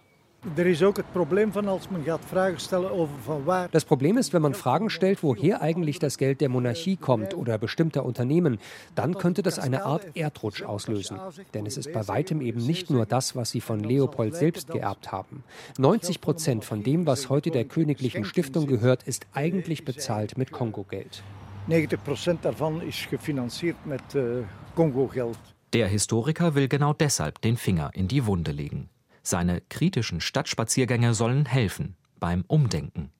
Das 3.73 3.85
Problem 3.85 4.17
ist, 4.19 4.33
wenn 4.33 4.43
man 4.43 4.55
Fragen 4.55 4.89
stellt, 4.89 5.25
woher 5.25 5.63
eigentlich 5.63 5.99
das 5.99 6.17
Geld 6.17 6.41
der 6.41 6.49
Monarchie 6.49 6.97
kommt 6.97 7.35
oder 7.35 7.59
bestimmter 7.59 8.05
Unternehmen, 8.05 8.59
dann 8.95 9.19
könnte 9.19 9.43
das 9.43 9.59
eine 9.59 9.85
Art 9.85 10.07
Erdrutsch 10.15 10.63
auslösen. 10.63 11.19
Denn 11.55 11.67
es 11.67 11.77
ist 11.77 11.93
bei 11.93 12.07
weitem 12.07 12.41
eben 12.41 12.65
nicht 12.65 12.89
nur 12.89 13.05
das, 13.05 13.35
was 13.35 13.51
sie 13.51 13.61
von 13.61 13.81
Leopold 13.81 14.37
selbst 14.37 14.69
geerbt 14.71 15.11
haben. 15.11 15.43
90 15.77 16.21
Prozent 16.21 16.65
von 16.65 16.85
dem, 16.85 17.05
was 17.05 17.29
heute 17.29 17.51
der 17.51 17.65
königlichen 17.65 18.25
Stiftung 18.25 18.69
gehört, 18.69 19.03
ist 19.03 19.27
eigentlich 19.35 19.85
bezahlt 19.85 20.39
mit 20.39 20.53
Kongo-Geld. 20.53 21.25
90 21.67 22.05
Prozent 22.05 22.45
davon 22.45 22.81
ist 22.81 23.11
gefinanziert 23.11 23.85
mit 23.85 24.15
äh, 24.15 24.45
Kongo-Geld. 24.77 25.39
Der 25.73 25.89
Historiker 25.89 26.55
will 26.55 26.69
genau 26.69 26.93
deshalb 26.93 27.41
den 27.41 27.57
Finger 27.57 27.91
in 27.93 28.07
die 28.07 28.25
Wunde 28.25 28.53
legen. 28.53 28.89
Seine 29.29 29.61
kritischen 29.61 30.23
Stadtspaziergänge 30.23 31.13
sollen 31.13 31.45
helfen 31.45 31.97
beim 32.19 32.47
Umdenken. 32.47 33.11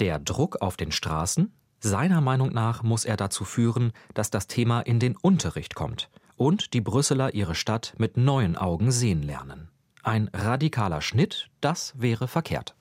Der 0.00 0.18
Druck 0.18 0.60
auf 0.60 0.76
den 0.76 0.90
Straßen? 0.90 1.52
Seiner 1.78 2.20
Meinung 2.20 2.52
nach 2.52 2.82
muss 2.82 3.04
er 3.04 3.16
dazu 3.16 3.44
führen, 3.44 3.92
dass 4.14 4.30
das 4.30 4.48
Thema 4.48 4.80
in 4.80 4.98
den 4.98 5.16
Unterricht 5.16 5.76
kommt 5.76 6.10
und 6.34 6.74
die 6.74 6.80
Brüsseler 6.80 7.34
ihre 7.34 7.54
Stadt 7.54 7.94
mit 7.98 8.16
neuen 8.16 8.56
Augen 8.56 8.90
sehen 8.90 9.22
lernen. 9.22 9.68
Ein 10.02 10.28
radikaler 10.34 11.00
Schnitt, 11.00 11.50
das 11.60 11.94
wäre 11.96 12.26
verkehrt. 12.26 12.74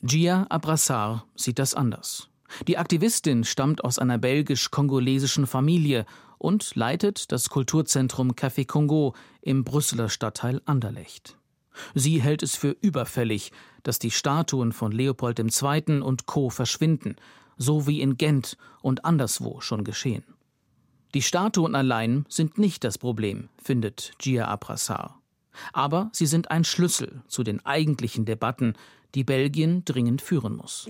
Gia 0.00 0.46
Abrassar 0.48 1.26
sieht 1.34 1.58
das 1.58 1.74
anders. 1.74 2.30
Die 2.66 2.78
Aktivistin 2.78 3.44
stammt 3.44 3.84
aus 3.84 3.98
einer 3.98 4.16
belgisch-kongolesischen 4.16 5.46
Familie 5.46 6.06
und 6.38 6.74
leitet 6.74 7.32
das 7.32 7.50
Kulturzentrum 7.50 8.32
Café 8.32 8.66
Congo 8.66 9.14
im 9.42 9.62
Brüsseler 9.62 10.08
Stadtteil 10.08 10.62
Anderlecht. 10.64 11.37
Sie 11.94 12.22
hält 12.22 12.42
es 12.42 12.56
für 12.56 12.76
überfällig, 12.80 13.52
dass 13.82 13.98
die 13.98 14.10
Statuen 14.10 14.72
von 14.72 14.92
Leopold 14.92 15.38
II. 15.38 16.00
und 16.00 16.26
Co. 16.26 16.50
verschwinden, 16.50 17.16
so 17.56 17.86
wie 17.86 18.00
in 18.00 18.16
Gent 18.16 18.56
und 18.82 19.04
anderswo 19.04 19.60
schon 19.60 19.84
geschehen. 19.84 20.24
Die 21.14 21.22
Statuen 21.22 21.74
allein 21.74 22.26
sind 22.28 22.58
nicht 22.58 22.84
das 22.84 22.98
Problem, 22.98 23.48
findet 23.62 24.12
Gia 24.18 24.46
Abrassar. 24.46 25.20
Aber 25.72 26.10
sie 26.12 26.26
sind 26.26 26.50
ein 26.50 26.64
Schlüssel 26.64 27.22
zu 27.26 27.42
den 27.42 27.64
eigentlichen 27.64 28.24
Debatten, 28.24 28.74
die 29.14 29.24
Belgien 29.24 29.84
dringend 29.84 30.22
führen 30.22 30.56
muss. 30.56 30.86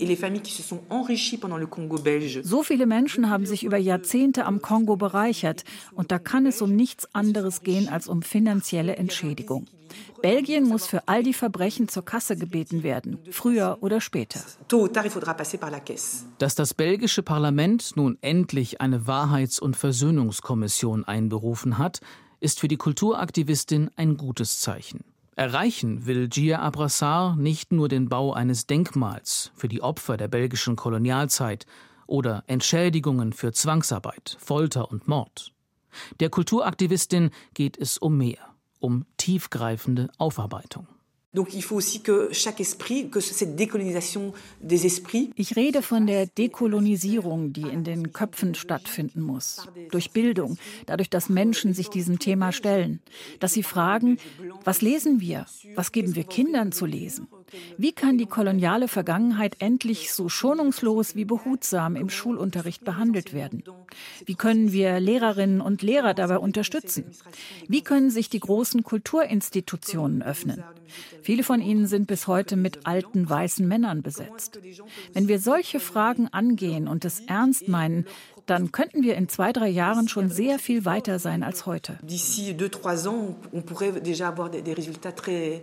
So 2.43 2.63
viele 2.63 2.85
Menschen 2.85 3.29
haben 3.29 3.45
sich 3.45 3.63
über 3.63 3.77
Jahrzehnte 3.77 4.45
am 4.45 4.61
Kongo 4.61 4.97
bereichert 4.97 5.63
und 5.93 6.11
da 6.11 6.19
kann 6.19 6.45
es 6.45 6.61
um 6.61 6.75
nichts 6.75 7.13
anderes 7.13 7.61
gehen 7.61 7.87
als 7.89 8.07
um 8.07 8.21
finanzielle 8.21 8.95
Entschädigung. 8.95 9.67
Belgien 10.21 10.67
muss 10.67 10.85
für 10.85 11.07
all 11.07 11.23
die 11.23 11.33
Verbrechen 11.33 11.87
zur 11.87 12.05
Kasse 12.05 12.35
gebeten 12.35 12.83
werden, 12.83 13.19
früher 13.31 13.77
oder 13.81 14.01
später. 14.01 14.41
Dass 16.37 16.55
das 16.55 16.73
belgische 16.73 17.23
Parlament 17.23 17.91
nun 17.95 18.17
endlich 18.21 18.81
eine 18.81 19.07
Wahrheits- 19.07 19.59
und 19.59 19.75
Versöhnungskommission 19.75 21.05
einberufen 21.05 21.77
hat, 21.77 22.01
ist 22.39 22.59
für 22.59 22.67
die 22.67 22.77
Kulturaktivistin 22.77 23.89
ein 23.95 24.17
gutes 24.17 24.59
Zeichen. 24.59 25.03
Erreichen 25.39 26.05
will 26.05 26.27
Gia 26.27 26.59
Abrassar 26.59 27.37
nicht 27.37 27.71
nur 27.71 27.87
den 27.87 28.09
Bau 28.09 28.33
eines 28.33 28.67
Denkmals 28.67 29.53
für 29.55 29.69
die 29.69 29.81
Opfer 29.81 30.17
der 30.17 30.27
belgischen 30.27 30.75
Kolonialzeit 30.75 31.65
oder 32.07 32.43
Entschädigungen 32.47 33.31
für 33.31 33.53
Zwangsarbeit, 33.53 34.35
Folter 34.37 34.91
und 34.91 35.07
Mord. 35.07 35.53
Der 36.19 36.29
Kulturaktivistin 36.29 37.29
geht 37.53 37.77
es 37.77 37.97
um 37.97 38.17
mehr, 38.17 38.53
um 38.79 39.05
tiefgreifende 39.15 40.09
Aufarbeitung. 40.17 40.87
Ich 45.35 45.55
rede 45.55 45.83
von 45.83 46.07
der 46.07 46.25
Dekolonisierung, 46.25 47.53
die 47.53 47.61
in 47.61 47.83
den 47.83 48.13
Köpfen 48.13 48.55
stattfinden 48.55 49.21
muss. 49.21 49.67
Durch 49.91 50.09
Bildung, 50.09 50.57
dadurch, 50.87 51.11
dass 51.11 51.29
Menschen 51.29 51.75
sich 51.75 51.89
diesem 51.89 52.17
Thema 52.17 52.51
stellen. 52.51 52.99
Dass 53.39 53.53
sie 53.53 53.61
fragen, 53.61 54.17
was 54.63 54.81
lesen 54.81 55.21
wir? 55.21 55.45
Was 55.75 55.91
geben 55.91 56.15
wir 56.15 56.23
Kindern 56.23 56.71
zu 56.71 56.87
lesen? 56.87 57.27
Wie 57.77 57.91
kann 57.91 58.17
die 58.17 58.25
koloniale 58.25 58.87
Vergangenheit 58.87 59.55
endlich 59.59 60.11
so 60.13 60.29
schonungslos 60.29 61.15
wie 61.15 61.25
behutsam 61.25 61.95
im 61.95 62.09
Schulunterricht 62.09 62.83
behandelt 62.83 63.33
werden? 63.33 63.63
Wie 64.25 64.35
können 64.35 64.71
wir 64.71 64.99
Lehrerinnen 64.99 65.61
und 65.61 65.81
Lehrer 65.81 66.13
dabei 66.13 66.37
unterstützen? 66.37 67.05
Wie 67.67 67.81
können 67.81 68.09
sich 68.09 68.29
die 68.29 68.39
großen 68.39 68.83
Kulturinstitutionen 68.83 70.21
öffnen? 70.21 70.63
Viele 71.21 71.43
von 71.43 71.61
ihnen 71.61 71.87
sind 71.87 72.07
bis 72.07 72.27
heute 72.27 72.55
mit 72.55 72.85
alten 72.85 73.29
weißen 73.29 73.67
Männern 73.67 74.01
besetzt. 74.01 74.59
Wenn 75.13 75.27
wir 75.27 75.39
solche 75.39 75.79
Fragen 75.79 76.27
angehen 76.27 76.87
und 76.87 77.05
es 77.05 77.21
ernst 77.21 77.67
meinen, 77.67 78.05
dann 78.45 78.71
könnten 78.71 79.03
wir 79.03 79.15
in 79.15 79.29
zwei, 79.29 79.53
drei 79.53 79.69
Jahren 79.69 80.07
schon 80.07 80.29
sehr 80.29 80.59
viel 80.59 80.85
weiter 80.85 81.19
sein 81.19 81.43
als 81.43 81.65
heute. 81.65 81.99
D'ici 82.03 82.53
deux, 82.53 82.71
trois 82.71 83.07
ans, 83.07 83.35
on 83.51 83.61
pourrait 83.61 84.01
déjà 84.01 84.27
avoir 84.27 84.49
des 84.49 84.63
résultats 84.75 85.15
très 85.15 85.61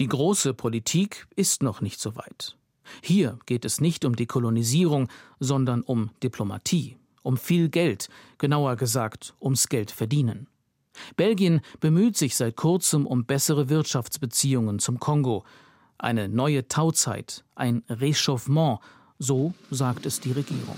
die 0.00 0.08
große 0.08 0.54
Politik 0.54 1.26
ist 1.36 1.62
noch 1.62 1.80
nicht 1.80 2.00
so 2.00 2.16
weit. 2.16 2.56
Hier 3.02 3.38
geht 3.46 3.64
es 3.64 3.80
nicht 3.80 4.04
um 4.04 4.16
Dekolonisierung, 4.16 5.08
sondern 5.40 5.82
um 5.82 6.10
Diplomatie, 6.22 6.96
um 7.22 7.36
viel 7.36 7.68
Geld, 7.68 8.08
genauer 8.38 8.76
gesagt 8.76 9.34
ums 9.40 9.68
Geld 9.68 9.90
verdienen. 9.90 10.46
Belgien 11.16 11.60
bemüht 11.80 12.16
sich 12.16 12.36
seit 12.36 12.56
kurzem 12.56 13.06
um 13.06 13.24
bessere 13.24 13.68
Wirtschaftsbeziehungen 13.68 14.78
zum 14.78 14.98
Kongo. 14.98 15.44
Eine 15.98 16.28
neue 16.28 16.68
Tauzeit, 16.68 17.44
ein 17.54 17.82
Rechauffement, 17.88 18.80
so 19.18 19.52
sagt 19.70 20.06
es 20.06 20.20
die 20.20 20.32
Regierung. 20.32 20.76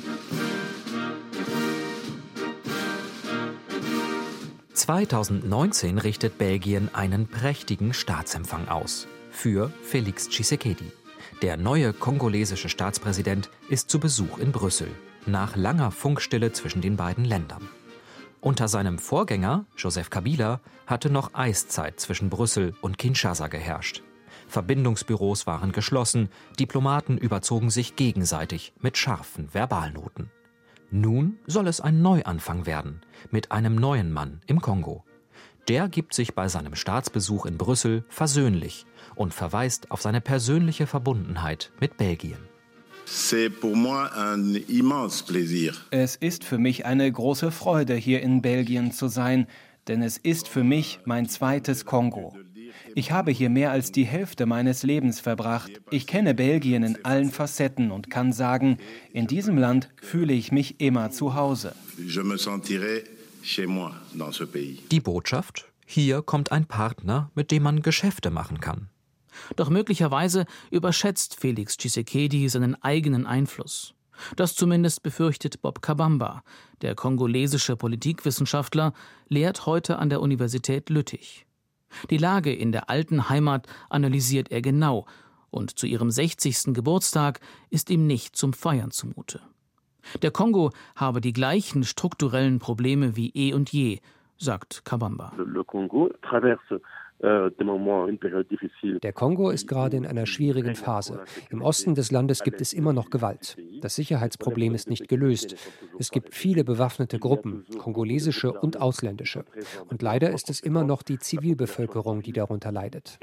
2019 4.80 5.98
richtet 5.98 6.38
Belgien 6.38 6.88
einen 6.94 7.28
prächtigen 7.28 7.92
Staatsempfang 7.92 8.68
aus 8.68 9.06
für 9.30 9.70
Felix 9.82 10.28
Tshisekedi. 10.28 10.90
Der 11.42 11.56
neue 11.56 11.92
kongolesische 11.92 12.68
Staatspräsident 12.68 13.50
ist 13.68 13.90
zu 13.90 14.00
Besuch 14.00 14.38
in 14.38 14.52
Brüssel, 14.52 14.88
nach 15.26 15.54
langer 15.54 15.90
Funkstille 15.90 16.52
zwischen 16.52 16.80
den 16.80 16.96
beiden 16.96 17.24
Ländern. 17.24 17.68
Unter 18.42 18.68
seinem 18.68 18.98
Vorgänger, 18.98 19.66
Joseph 19.76 20.08
Kabila, 20.08 20.60
hatte 20.86 21.10
noch 21.10 21.34
Eiszeit 21.34 22.00
zwischen 22.00 22.30
Brüssel 22.30 22.74
und 22.80 22.96
Kinshasa 22.96 23.48
geherrscht. 23.48 24.02
Verbindungsbüros 24.48 25.46
waren 25.46 25.72
geschlossen, 25.72 26.30
Diplomaten 26.58 27.18
überzogen 27.18 27.70
sich 27.70 27.96
gegenseitig 27.96 28.72
mit 28.80 28.96
scharfen 28.96 29.50
Verbalnoten. 29.50 30.30
Nun 30.90 31.38
soll 31.46 31.68
es 31.68 31.80
ein 31.80 32.00
Neuanfang 32.00 32.66
werden 32.66 33.02
mit 33.30 33.52
einem 33.52 33.76
neuen 33.76 34.10
Mann 34.10 34.40
im 34.46 34.60
Kongo. 34.60 35.04
Der 35.68 35.88
gibt 35.88 36.14
sich 36.14 36.34
bei 36.34 36.48
seinem 36.48 36.74
Staatsbesuch 36.74 37.46
in 37.46 37.58
Brüssel 37.58 38.04
versöhnlich 38.08 38.86
und 39.14 39.34
verweist 39.34 39.90
auf 39.90 40.00
seine 40.00 40.20
persönliche 40.20 40.86
Verbundenheit 40.86 41.70
mit 41.78 41.98
Belgien. 41.98 42.49
Es 45.90 46.14
ist 46.14 46.44
für 46.44 46.58
mich 46.58 46.86
eine 46.86 47.10
große 47.10 47.50
Freude, 47.50 47.94
hier 47.94 48.22
in 48.22 48.40
Belgien 48.40 48.92
zu 48.92 49.08
sein, 49.08 49.48
denn 49.88 50.00
es 50.02 50.16
ist 50.16 50.46
für 50.46 50.62
mich 50.62 51.00
mein 51.04 51.28
zweites 51.28 51.84
Kongo. 51.84 52.36
Ich 52.94 53.10
habe 53.10 53.32
hier 53.32 53.50
mehr 53.50 53.72
als 53.72 53.90
die 53.90 54.04
Hälfte 54.04 54.46
meines 54.46 54.84
Lebens 54.84 55.18
verbracht. 55.18 55.80
Ich 55.90 56.06
kenne 56.06 56.34
Belgien 56.34 56.84
in 56.84 57.04
allen 57.04 57.32
Facetten 57.32 57.90
und 57.90 58.10
kann 58.10 58.32
sagen, 58.32 58.78
in 59.12 59.26
diesem 59.26 59.58
Land 59.58 59.90
fühle 60.00 60.32
ich 60.32 60.52
mich 60.52 60.80
immer 60.80 61.10
zu 61.10 61.34
Hause. 61.34 61.74
Die 64.92 65.00
Botschaft? 65.00 65.66
Hier 65.84 66.22
kommt 66.22 66.52
ein 66.52 66.66
Partner, 66.66 67.32
mit 67.34 67.50
dem 67.50 67.64
man 67.64 67.82
Geschäfte 67.82 68.30
machen 68.30 68.60
kann. 68.60 68.88
Doch 69.56 69.70
möglicherweise 69.70 70.46
überschätzt 70.70 71.38
Felix 71.38 71.76
Tshisekedi 71.76 72.48
seinen 72.48 72.80
eigenen 72.82 73.26
Einfluss. 73.26 73.94
Das 74.36 74.54
zumindest 74.54 75.02
befürchtet 75.02 75.62
Bob 75.62 75.82
Kabamba. 75.82 76.42
Der 76.82 76.94
kongolesische 76.94 77.76
Politikwissenschaftler 77.76 78.92
lehrt 79.28 79.66
heute 79.66 79.98
an 79.98 80.10
der 80.10 80.20
Universität 80.20 80.90
Lüttich. 80.90 81.46
Die 82.10 82.18
Lage 82.18 82.54
in 82.54 82.72
der 82.72 82.88
alten 82.88 83.28
Heimat 83.28 83.66
analysiert 83.88 84.50
er 84.50 84.62
genau, 84.62 85.06
und 85.50 85.78
zu 85.78 85.86
ihrem 85.86 86.10
60. 86.10 86.74
Geburtstag 86.74 87.40
ist 87.70 87.90
ihm 87.90 88.06
nicht 88.06 88.36
zum 88.36 88.52
Feiern 88.52 88.90
zumute. 88.90 89.40
Der 90.22 90.30
Kongo 90.30 90.70
habe 90.96 91.20
die 91.20 91.32
gleichen 91.32 91.84
strukturellen 91.84 92.58
Probleme 92.58 93.16
wie 93.16 93.30
eh 93.34 93.52
und 93.52 93.72
je, 93.72 94.00
sagt 94.38 94.84
Kabamba. 94.84 95.32
Le 95.36 95.64
Congo 95.64 96.10
traverse 96.22 96.80
der 97.22 99.12
Kongo 99.12 99.50
ist 99.50 99.68
gerade 99.68 99.96
in 99.96 100.06
einer 100.06 100.26
schwierigen 100.26 100.74
Phase. 100.74 101.22
Im 101.50 101.60
Osten 101.60 101.94
des 101.94 102.10
Landes 102.10 102.42
gibt 102.42 102.60
es 102.60 102.72
immer 102.72 102.92
noch 102.92 103.10
Gewalt. 103.10 103.58
Das 103.82 103.94
Sicherheitsproblem 103.96 104.74
ist 104.74 104.88
nicht 104.88 105.08
gelöst. 105.08 105.56
Es 105.98 106.10
gibt 106.10 106.34
viele 106.34 106.64
bewaffnete 106.64 107.18
Gruppen, 107.18 107.66
kongolesische 107.78 108.52
und 108.52 108.80
ausländische. 108.80 109.44
Und 109.88 110.00
leider 110.00 110.30
ist 110.30 110.48
es 110.48 110.60
immer 110.60 110.84
noch 110.84 111.02
die 111.02 111.18
Zivilbevölkerung, 111.18 112.22
die 112.22 112.32
darunter 112.32 112.72
leidet. 112.72 113.18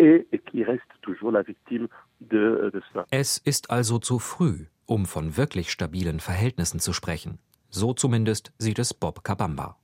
Es 3.10 3.38
ist 3.38 3.72
also 3.72 4.00
zu 4.00 4.20
früh, 4.20 4.66
um 4.86 5.06
von 5.06 5.38
wirklich 5.38 5.72
stabilen 5.72 6.20
Verhältnissen 6.20 6.80
zu 6.80 6.94
sprechen. 6.94 7.40
So 7.70 7.94
zumindest 7.94 8.54
sieht 8.60 8.80
es 8.80 8.94
Bob 8.94 9.24
Kabamba. 9.24 9.78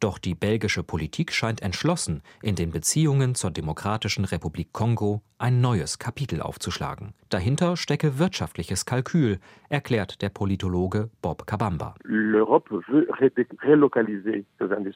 Doch 0.00 0.18
die 0.18 0.34
belgische 0.34 0.82
Politik 0.82 1.30
scheint 1.30 1.60
entschlossen, 1.60 2.22
in 2.40 2.56
den 2.56 2.70
Beziehungen 2.70 3.34
zur 3.34 3.50
Demokratischen 3.50 4.24
Republik 4.24 4.72
Kongo 4.72 5.20
ein 5.40 5.60
neues 5.60 5.98
Kapitel 5.98 6.42
aufzuschlagen. 6.42 7.14
Dahinter 7.30 7.76
stecke 7.76 8.18
wirtschaftliches 8.18 8.84
Kalkül, 8.84 9.38
erklärt 9.70 10.20
der 10.20 10.28
Politologe 10.28 11.08
Bob 11.22 11.46
Kabamba. 11.46 11.94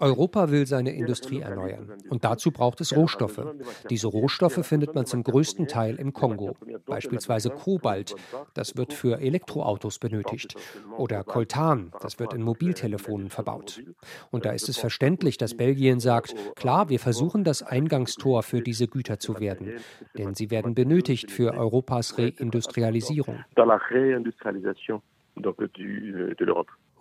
Europa 0.00 0.50
will 0.50 0.66
seine 0.66 0.92
Industrie 0.94 1.40
erneuern. 1.40 1.92
Und 2.10 2.24
dazu 2.24 2.50
braucht 2.50 2.80
es 2.80 2.94
Rohstoffe. 2.94 3.40
Diese 3.88 4.08
Rohstoffe 4.08 4.66
findet 4.66 4.94
man 4.94 5.06
zum 5.06 5.22
größten 5.22 5.66
Teil 5.66 5.96
im 5.96 6.12
Kongo. 6.12 6.56
Beispielsweise 6.84 7.50
Kobalt, 7.50 8.14
das 8.52 8.76
wird 8.76 8.92
für 8.92 9.20
Elektroautos 9.20 9.98
benötigt. 9.98 10.56
Oder 10.98 11.24
Coltan, 11.24 11.92
das 12.02 12.18
wird 12.18 12.34
in 12.34 12.42
Mobiltelefonen 12.42 13.30
verbaut. 13.30 13.82
Und 14.30 14.44
da 14.44 14.50
ist 14.50 14.68
es 14.68 14.76
verständlich, 14.94 15.38
dass 15.38 15.56
Belgien 15.56 15.98
sagt, 15.98 16.36
klar, 16.54 16.88
wir 16.88 17.00
versuchen 17.00 17.42
das 17.42 17.64
Eingangstor 17.64 18.44
für 18.44 18.60
diese 18.60 18.86
Güter 18.86 19.18
zu 19.18 19.40
werden. 19.40 19.72
Denn 20.16 20.34
sie 20.34 20.52
werden 20.52 20.76
benötigt 20.76 21.32
für 21.32 21.52
Europas 21.54 22.16
Reindustrialisierung. 22.16 23.42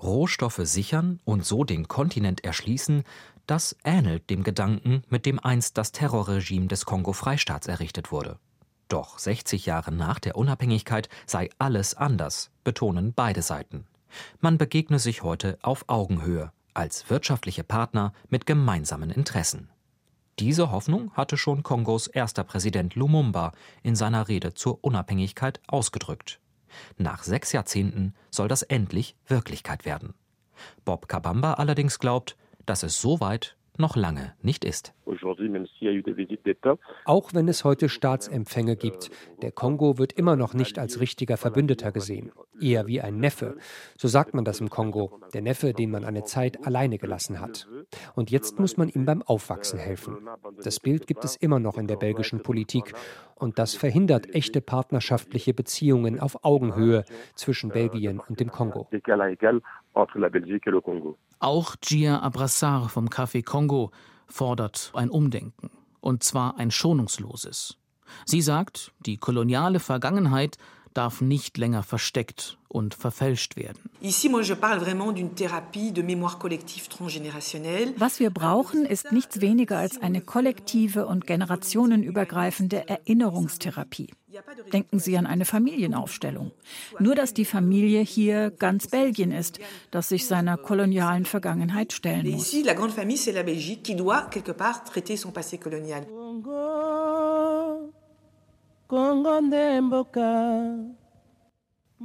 Rohstoffe 0.01 0.61
sichern 0.63 1.19
und 1.23 1.45
so 1.45 1.63
den 1.63 1.87
Kontinent 1.87 2.43
erschließen, 2.43 3.03
das 3.45 3.77
ähnelt 3.83 4.27
dem 4.31 4.43
Gedanken, 4.43 5.03
mit 5.09 5.27
dem 5.27 5.39
einst 5.39 5.77
das 5.77 5.91
Terrorregime 5.91 6.65
des 6.65 6.85
Kongo-Freistaats 6.85 7.67
errichtet 7.67 8.11
wurde. 8.11 8.39
Doch 8.87 9.19
60 9.19 9.67
Jahre 9.67 9.91
nach 9.91 10.17
der 10.17 10.35
Unabhängigkeit 10.35 11.09
sei 11.27 11.49
alles 11.59 11.93
anders, 11.93 12.49
betonen 12.63 13.13
beide 13.15 13.43
Seiten. 13.43 13.85
Man 14.41 14.57
begegne 14.57 14.97
sich 14.97 15.21
heute 15.21 15.59
auf 15.61 15.85
Augenhöhe, 15.87 16.51
als 16.73 17.09
wirtschaftliche 17.09 17.63
Partner 17.63 18.13
mit 18.29 18.45
gemeinsamen 18.45 19.09
Interessen. 19.09 19.69
Diese 20.39 20.71
Hoffnung 20.71 21.11
hatte 21.13 21.37
schon 21.37 21.61
Kongos 21.61 22.07
erster 22.07 22.43
Präsident 22.43 22.95
Lumumba 22.95 23.51
in 23.83 23.95
seiner 23.95 24.27
Rede 24.27 24.53
zur 24.53 24.83
Unabhängigkeit 24.83 25.61
ausgedrückt. 25.67 26.39
Nach 26.97 27.23
sechs 27.23 27.51
Jahrzehnten 27.51 28.15
soll 28.31 28.47
das 28.47 28.63
endlich 28.63 29.15
Wirklichkeit 29.27 29.85
werden. 29.85 30.15
Bob 30.85 31.07
Kabamba 31.07 31.53
allerdings 31.53 31.99
glaubt, 31.99 32.35
dass 32.65 32.83
es 32.83 32.99
soweit 32.99 33.55
noch 33.77 33.95
lange 33.95 34.33
nicht 34.41 34.65
ist. 34.65 34.93
Auch 37.05 37.33
wenn 37.33 37.47
es 37.47 37.63
heute 37.63 37.89
Staatsempfänge 37.89 38.75
gibt, 38.75 39.11
der 39.41 39.51
Kongo 39.51 39.97
wird 39.97 40.13
immer 40.13 40.35
noch 40.35 40.53
nicht 40.53 40.77
als 40.79 40.99
richtiger 40.99 41.37
Verbündeter 41.37 41.91
gesehen, 41.91 42.31
eher 42.61 42.87
wie 42.87 43.01
ein 43.01 43.17
Neffe. 43.17 43.57
So 43.97 44.07
sagt 44.07 44.33
man 44.33 44.45
das 44.45 44.59
im 44.59 44.69
Kongo, 44.69 45.19
der 45.33 45.41
Neffe, 45.41 45.73
den 45.73 45.91
man 45.91 46.05
eine 46.05 46.23
Zeit 46.23 46.65
alleine 46.65 46.97
gelassen 46.97 47.39
hat. 47.39 47.67
Und 48.15 48.31
jetzt 48.31 48.59
muss 48.59 48.77
man 48.77 48.89
ihm 48.89 49.05
beim 49.05 49.21
Aufwachsen 49.21 49.79
helfen. 49.79 50.17
Das 50.63 50.79
Bild 50.79 51.07
gibt 51.07 51.23
es 51.23 51.35
immer 51.35 51.59
noch 51.59 51.77
in 51.77 51.87
der 51.87 51.97
belgischen 51.97 52.41
Politik 52.41 52.93
und 53.35 53.59
das 53.59 53.75
verhindert 53.75 54.33
echte 54.33 54.61
partnerschaftliche 54.61 55.53
Beziehungen 55.53 56.19
auf 56.19 56.43
Augenhöhe 56.43 57.03
zwischen 57.35 57.69
Belgien 57.69 58.19
und 58.19 58.39
dem 58.39 58.51
Kongo. 58.51 58.87
Auch 61.39 61.75
Gia 61.81 62.19
Abrassar 62.21 62.89
vom 62.89 63.07
Café 63.07 63.43
Kongo 63.43 63.91
fordert 64.27 64.91
ein 64.95 65.09
Umdenken, 65.09 65.69
und 65.99 66.23
zwar 66.23 66.57
ein 66.57 66.71
schonungsloses. 66.71 67.77
Sie 68.25 68.41
sagt, 68.41 68.91
die 69.05 69.17
koloniale 69.17 69.79
Vergangenheit 69.79 70.57
darf 70.93 71.21
nicht 71.21 71.57
länger 71.57 71.83
versteckt 71.83 72.57
und 72.67 72.95
verfälscht 72.95 73.55
werden. 73.55 73.89
Was 77.97 78.19
wir 78.19 78.29
brauchen, 78.31 78.85
ist 78.85 79.11
nichts 79.11 79.41
weniger 79.41 79.77
als 79.77 80.01
eine 80.01 80.21
kollektive 80.21 81.05
und 81.05 81.27
generationenübergreifende 81.27 82.87
Erinnerungstherapie. 82.87 84.09
Denken 84.71 84.99
Sie 84.99 85.15
an 85.17 85.27
eine 85.27 85.45
Familienaufstellung. 85.45 86.51
Nur 86.99 87.13
dass 87.13 87.35
die 87.35 87.45
Familie 87.45 88.01
hier 88.01 88.49
ganz 88.49 88.87
Belgien 88.87 89.31
ist, 89.31 89.59
das 89.91 90.09
sich 90.09 90.25
seiner 90.25 90.57
kolonialen 90.57 91.25
Vergangenheit 91.25 91.93
stellen 91.93 92.31
muss. 92.31 92.51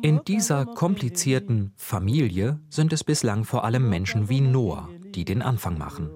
In 0.01 0.21
dieser 0.27 0.65
komplizierten 0.65 1.75
Familie 1.77 2.61
sind 2.71 2.95
es 2.95 3.05
bislang 3.05 3.45
vor 3.45 3.65
allem 3.65 3.91
Menschen 3.91 4.31
wie 4.31 4.41
Noah, 4.41 4.89
die 5.15 5.27
den 5.27 5.43
Anfang 5.43 5.77
machen. 5.77 6.09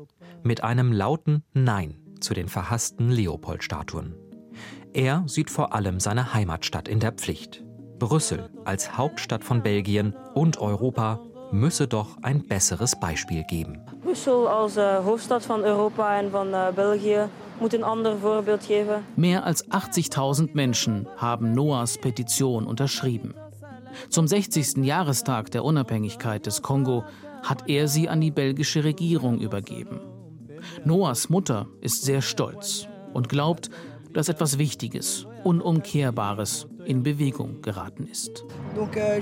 Mit 0.43 0.65
einem 0.65 0.91
lauten 0.91 1.45
Nein 1.53 1.99
zu 2.21 2.33
den 2.33 2.49
verhassten 2.49 3.11
Leopold-Statuen. 3.11 4.15
Er 4.95 5.25
sieht 5.27 5.51
vor 5.51 5.75
allem 5.75 6.01
seine 6.01 6.33
Heimatstadt 6.33 6.89
in 6.89 7.01
der 7.01 7.13
Pflicht. 7.13 7.63
Brüssel 7.99 8.49
als 8.65 8.97
Hauptstadt 8.97 9.45
von 9.45 9.63
Belgien 9.63 10.15
und 10.33 10.57
Europa 10.57 11.21
müsse 11.51 11.87
doch 11.87 12.17
ein 12.23 12.47
besseres 12.47 12.99
Beispiel 12.99 13.45
geben. 13.45 13.83
Brüssel 14.03 14.47
als 14.47 14.79
uh, 14.79 15.05
Hoofdstad 15.05 15.43
von 15.43 15.65
Europa 15.65 16.19
und 16.19 16.31
von 16.31 16.49
uh, 16.49 16.73
België 16.75 17.29
moet 17.59 17.75
een 17.75 17.83
ander 17.83 18.19
voorbeeld 18.19 18.65
geven. 18.65 19.05
Mehr 19.15 19.43
als 19.43 19.65
80.000 19.65 20.53
Menschen 20.53 21.09
haben 21.17 21.53
Noahs 21.53 21.99
Petition 21.99 22.67
unterschrieben. 22.67 23.35
Zum 24.09 24.27
60. 24.27 24.85
Jahrestag 24.85 25.51
der 25.51 25.65
Unabhängigkeit 25.65 26.47
des 26.47 26.63
Kongo 26.63 27.05
hat 27.43 27.69
er 27.69 27.89
sie 27.89 28.09
an 28.09 28.21
die 28.21 28.31
belgische 28.31 28.85
Regierung 28.85 29.41
übergeben. 29.41 30.01
Noahs 30.85 31.29
Mutter 31.29 31.67
ist 31.81 32.05
sehr 32.05 32.23
stolz 32.23 32.87
und 33.13 33.29
glaubt, 33.29 33.69
dass 34.15 34.29
etwas 34.29 34.59
Wichtiges, 34.59 35.27
Unumkehrbares 35.45 36.67
in 36.85 37.03
Bewegung 37.03 37.63
geraten 37.63 38.07
ist. 38.11 38.45
Euh, 38.77 39.21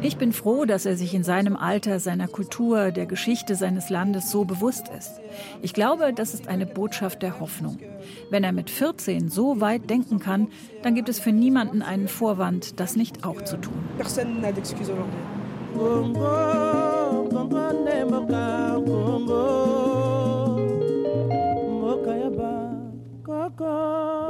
ich 0.00 0.16
bin 0.16 0.32
froh, 0.32 0.64
dass 0.64 0.86
er 0.86 0.96
sich 0.96 1.14
in 1.14 1.24
seinem 1.24 1.56
Alter 1.56 2.00
seiner 2.00 2.28
Kultur, 2.28 2.90
der 2.90 3.06
Geschichte 3.06 3.54
seines 3.54 3.90
Landes 3.90 4.30
so 4.30 4.44
bewusst 4.44 4.88
ist. 4.96 5.20
Ich 5.60 5.74
glaube, 5.74 6.12
das 6.14 6.34
ist 6.34 6.48
eine 6.48 6.66
Botschaft 6.66 7.22
der 7.22 7.40
Hoffnung. 7.40 7.78
Wenn 8.30 8.44
er 8.44 8.52
mit 8.52 8.70
14 8.70 9.28
so 9.28 9.60
weit 9.60 9.90
denken 9.90 10.18
kann, 10.18 10.48
dann 10.82 10.94
gibt 10.94 11.08
es 11.08 11.18
für 11.18 11.32
niemanden 11.32 11.82
einen 11.82 12.08
Vorwand, 12.08 12.80
das 12.80 12.96
nicht 12.96 13.24
auch 13.24 13.42
zu 13.42 13.56
tun. 13.58 13.74
Congo, 18.92 19.81
go. 23.56 24.21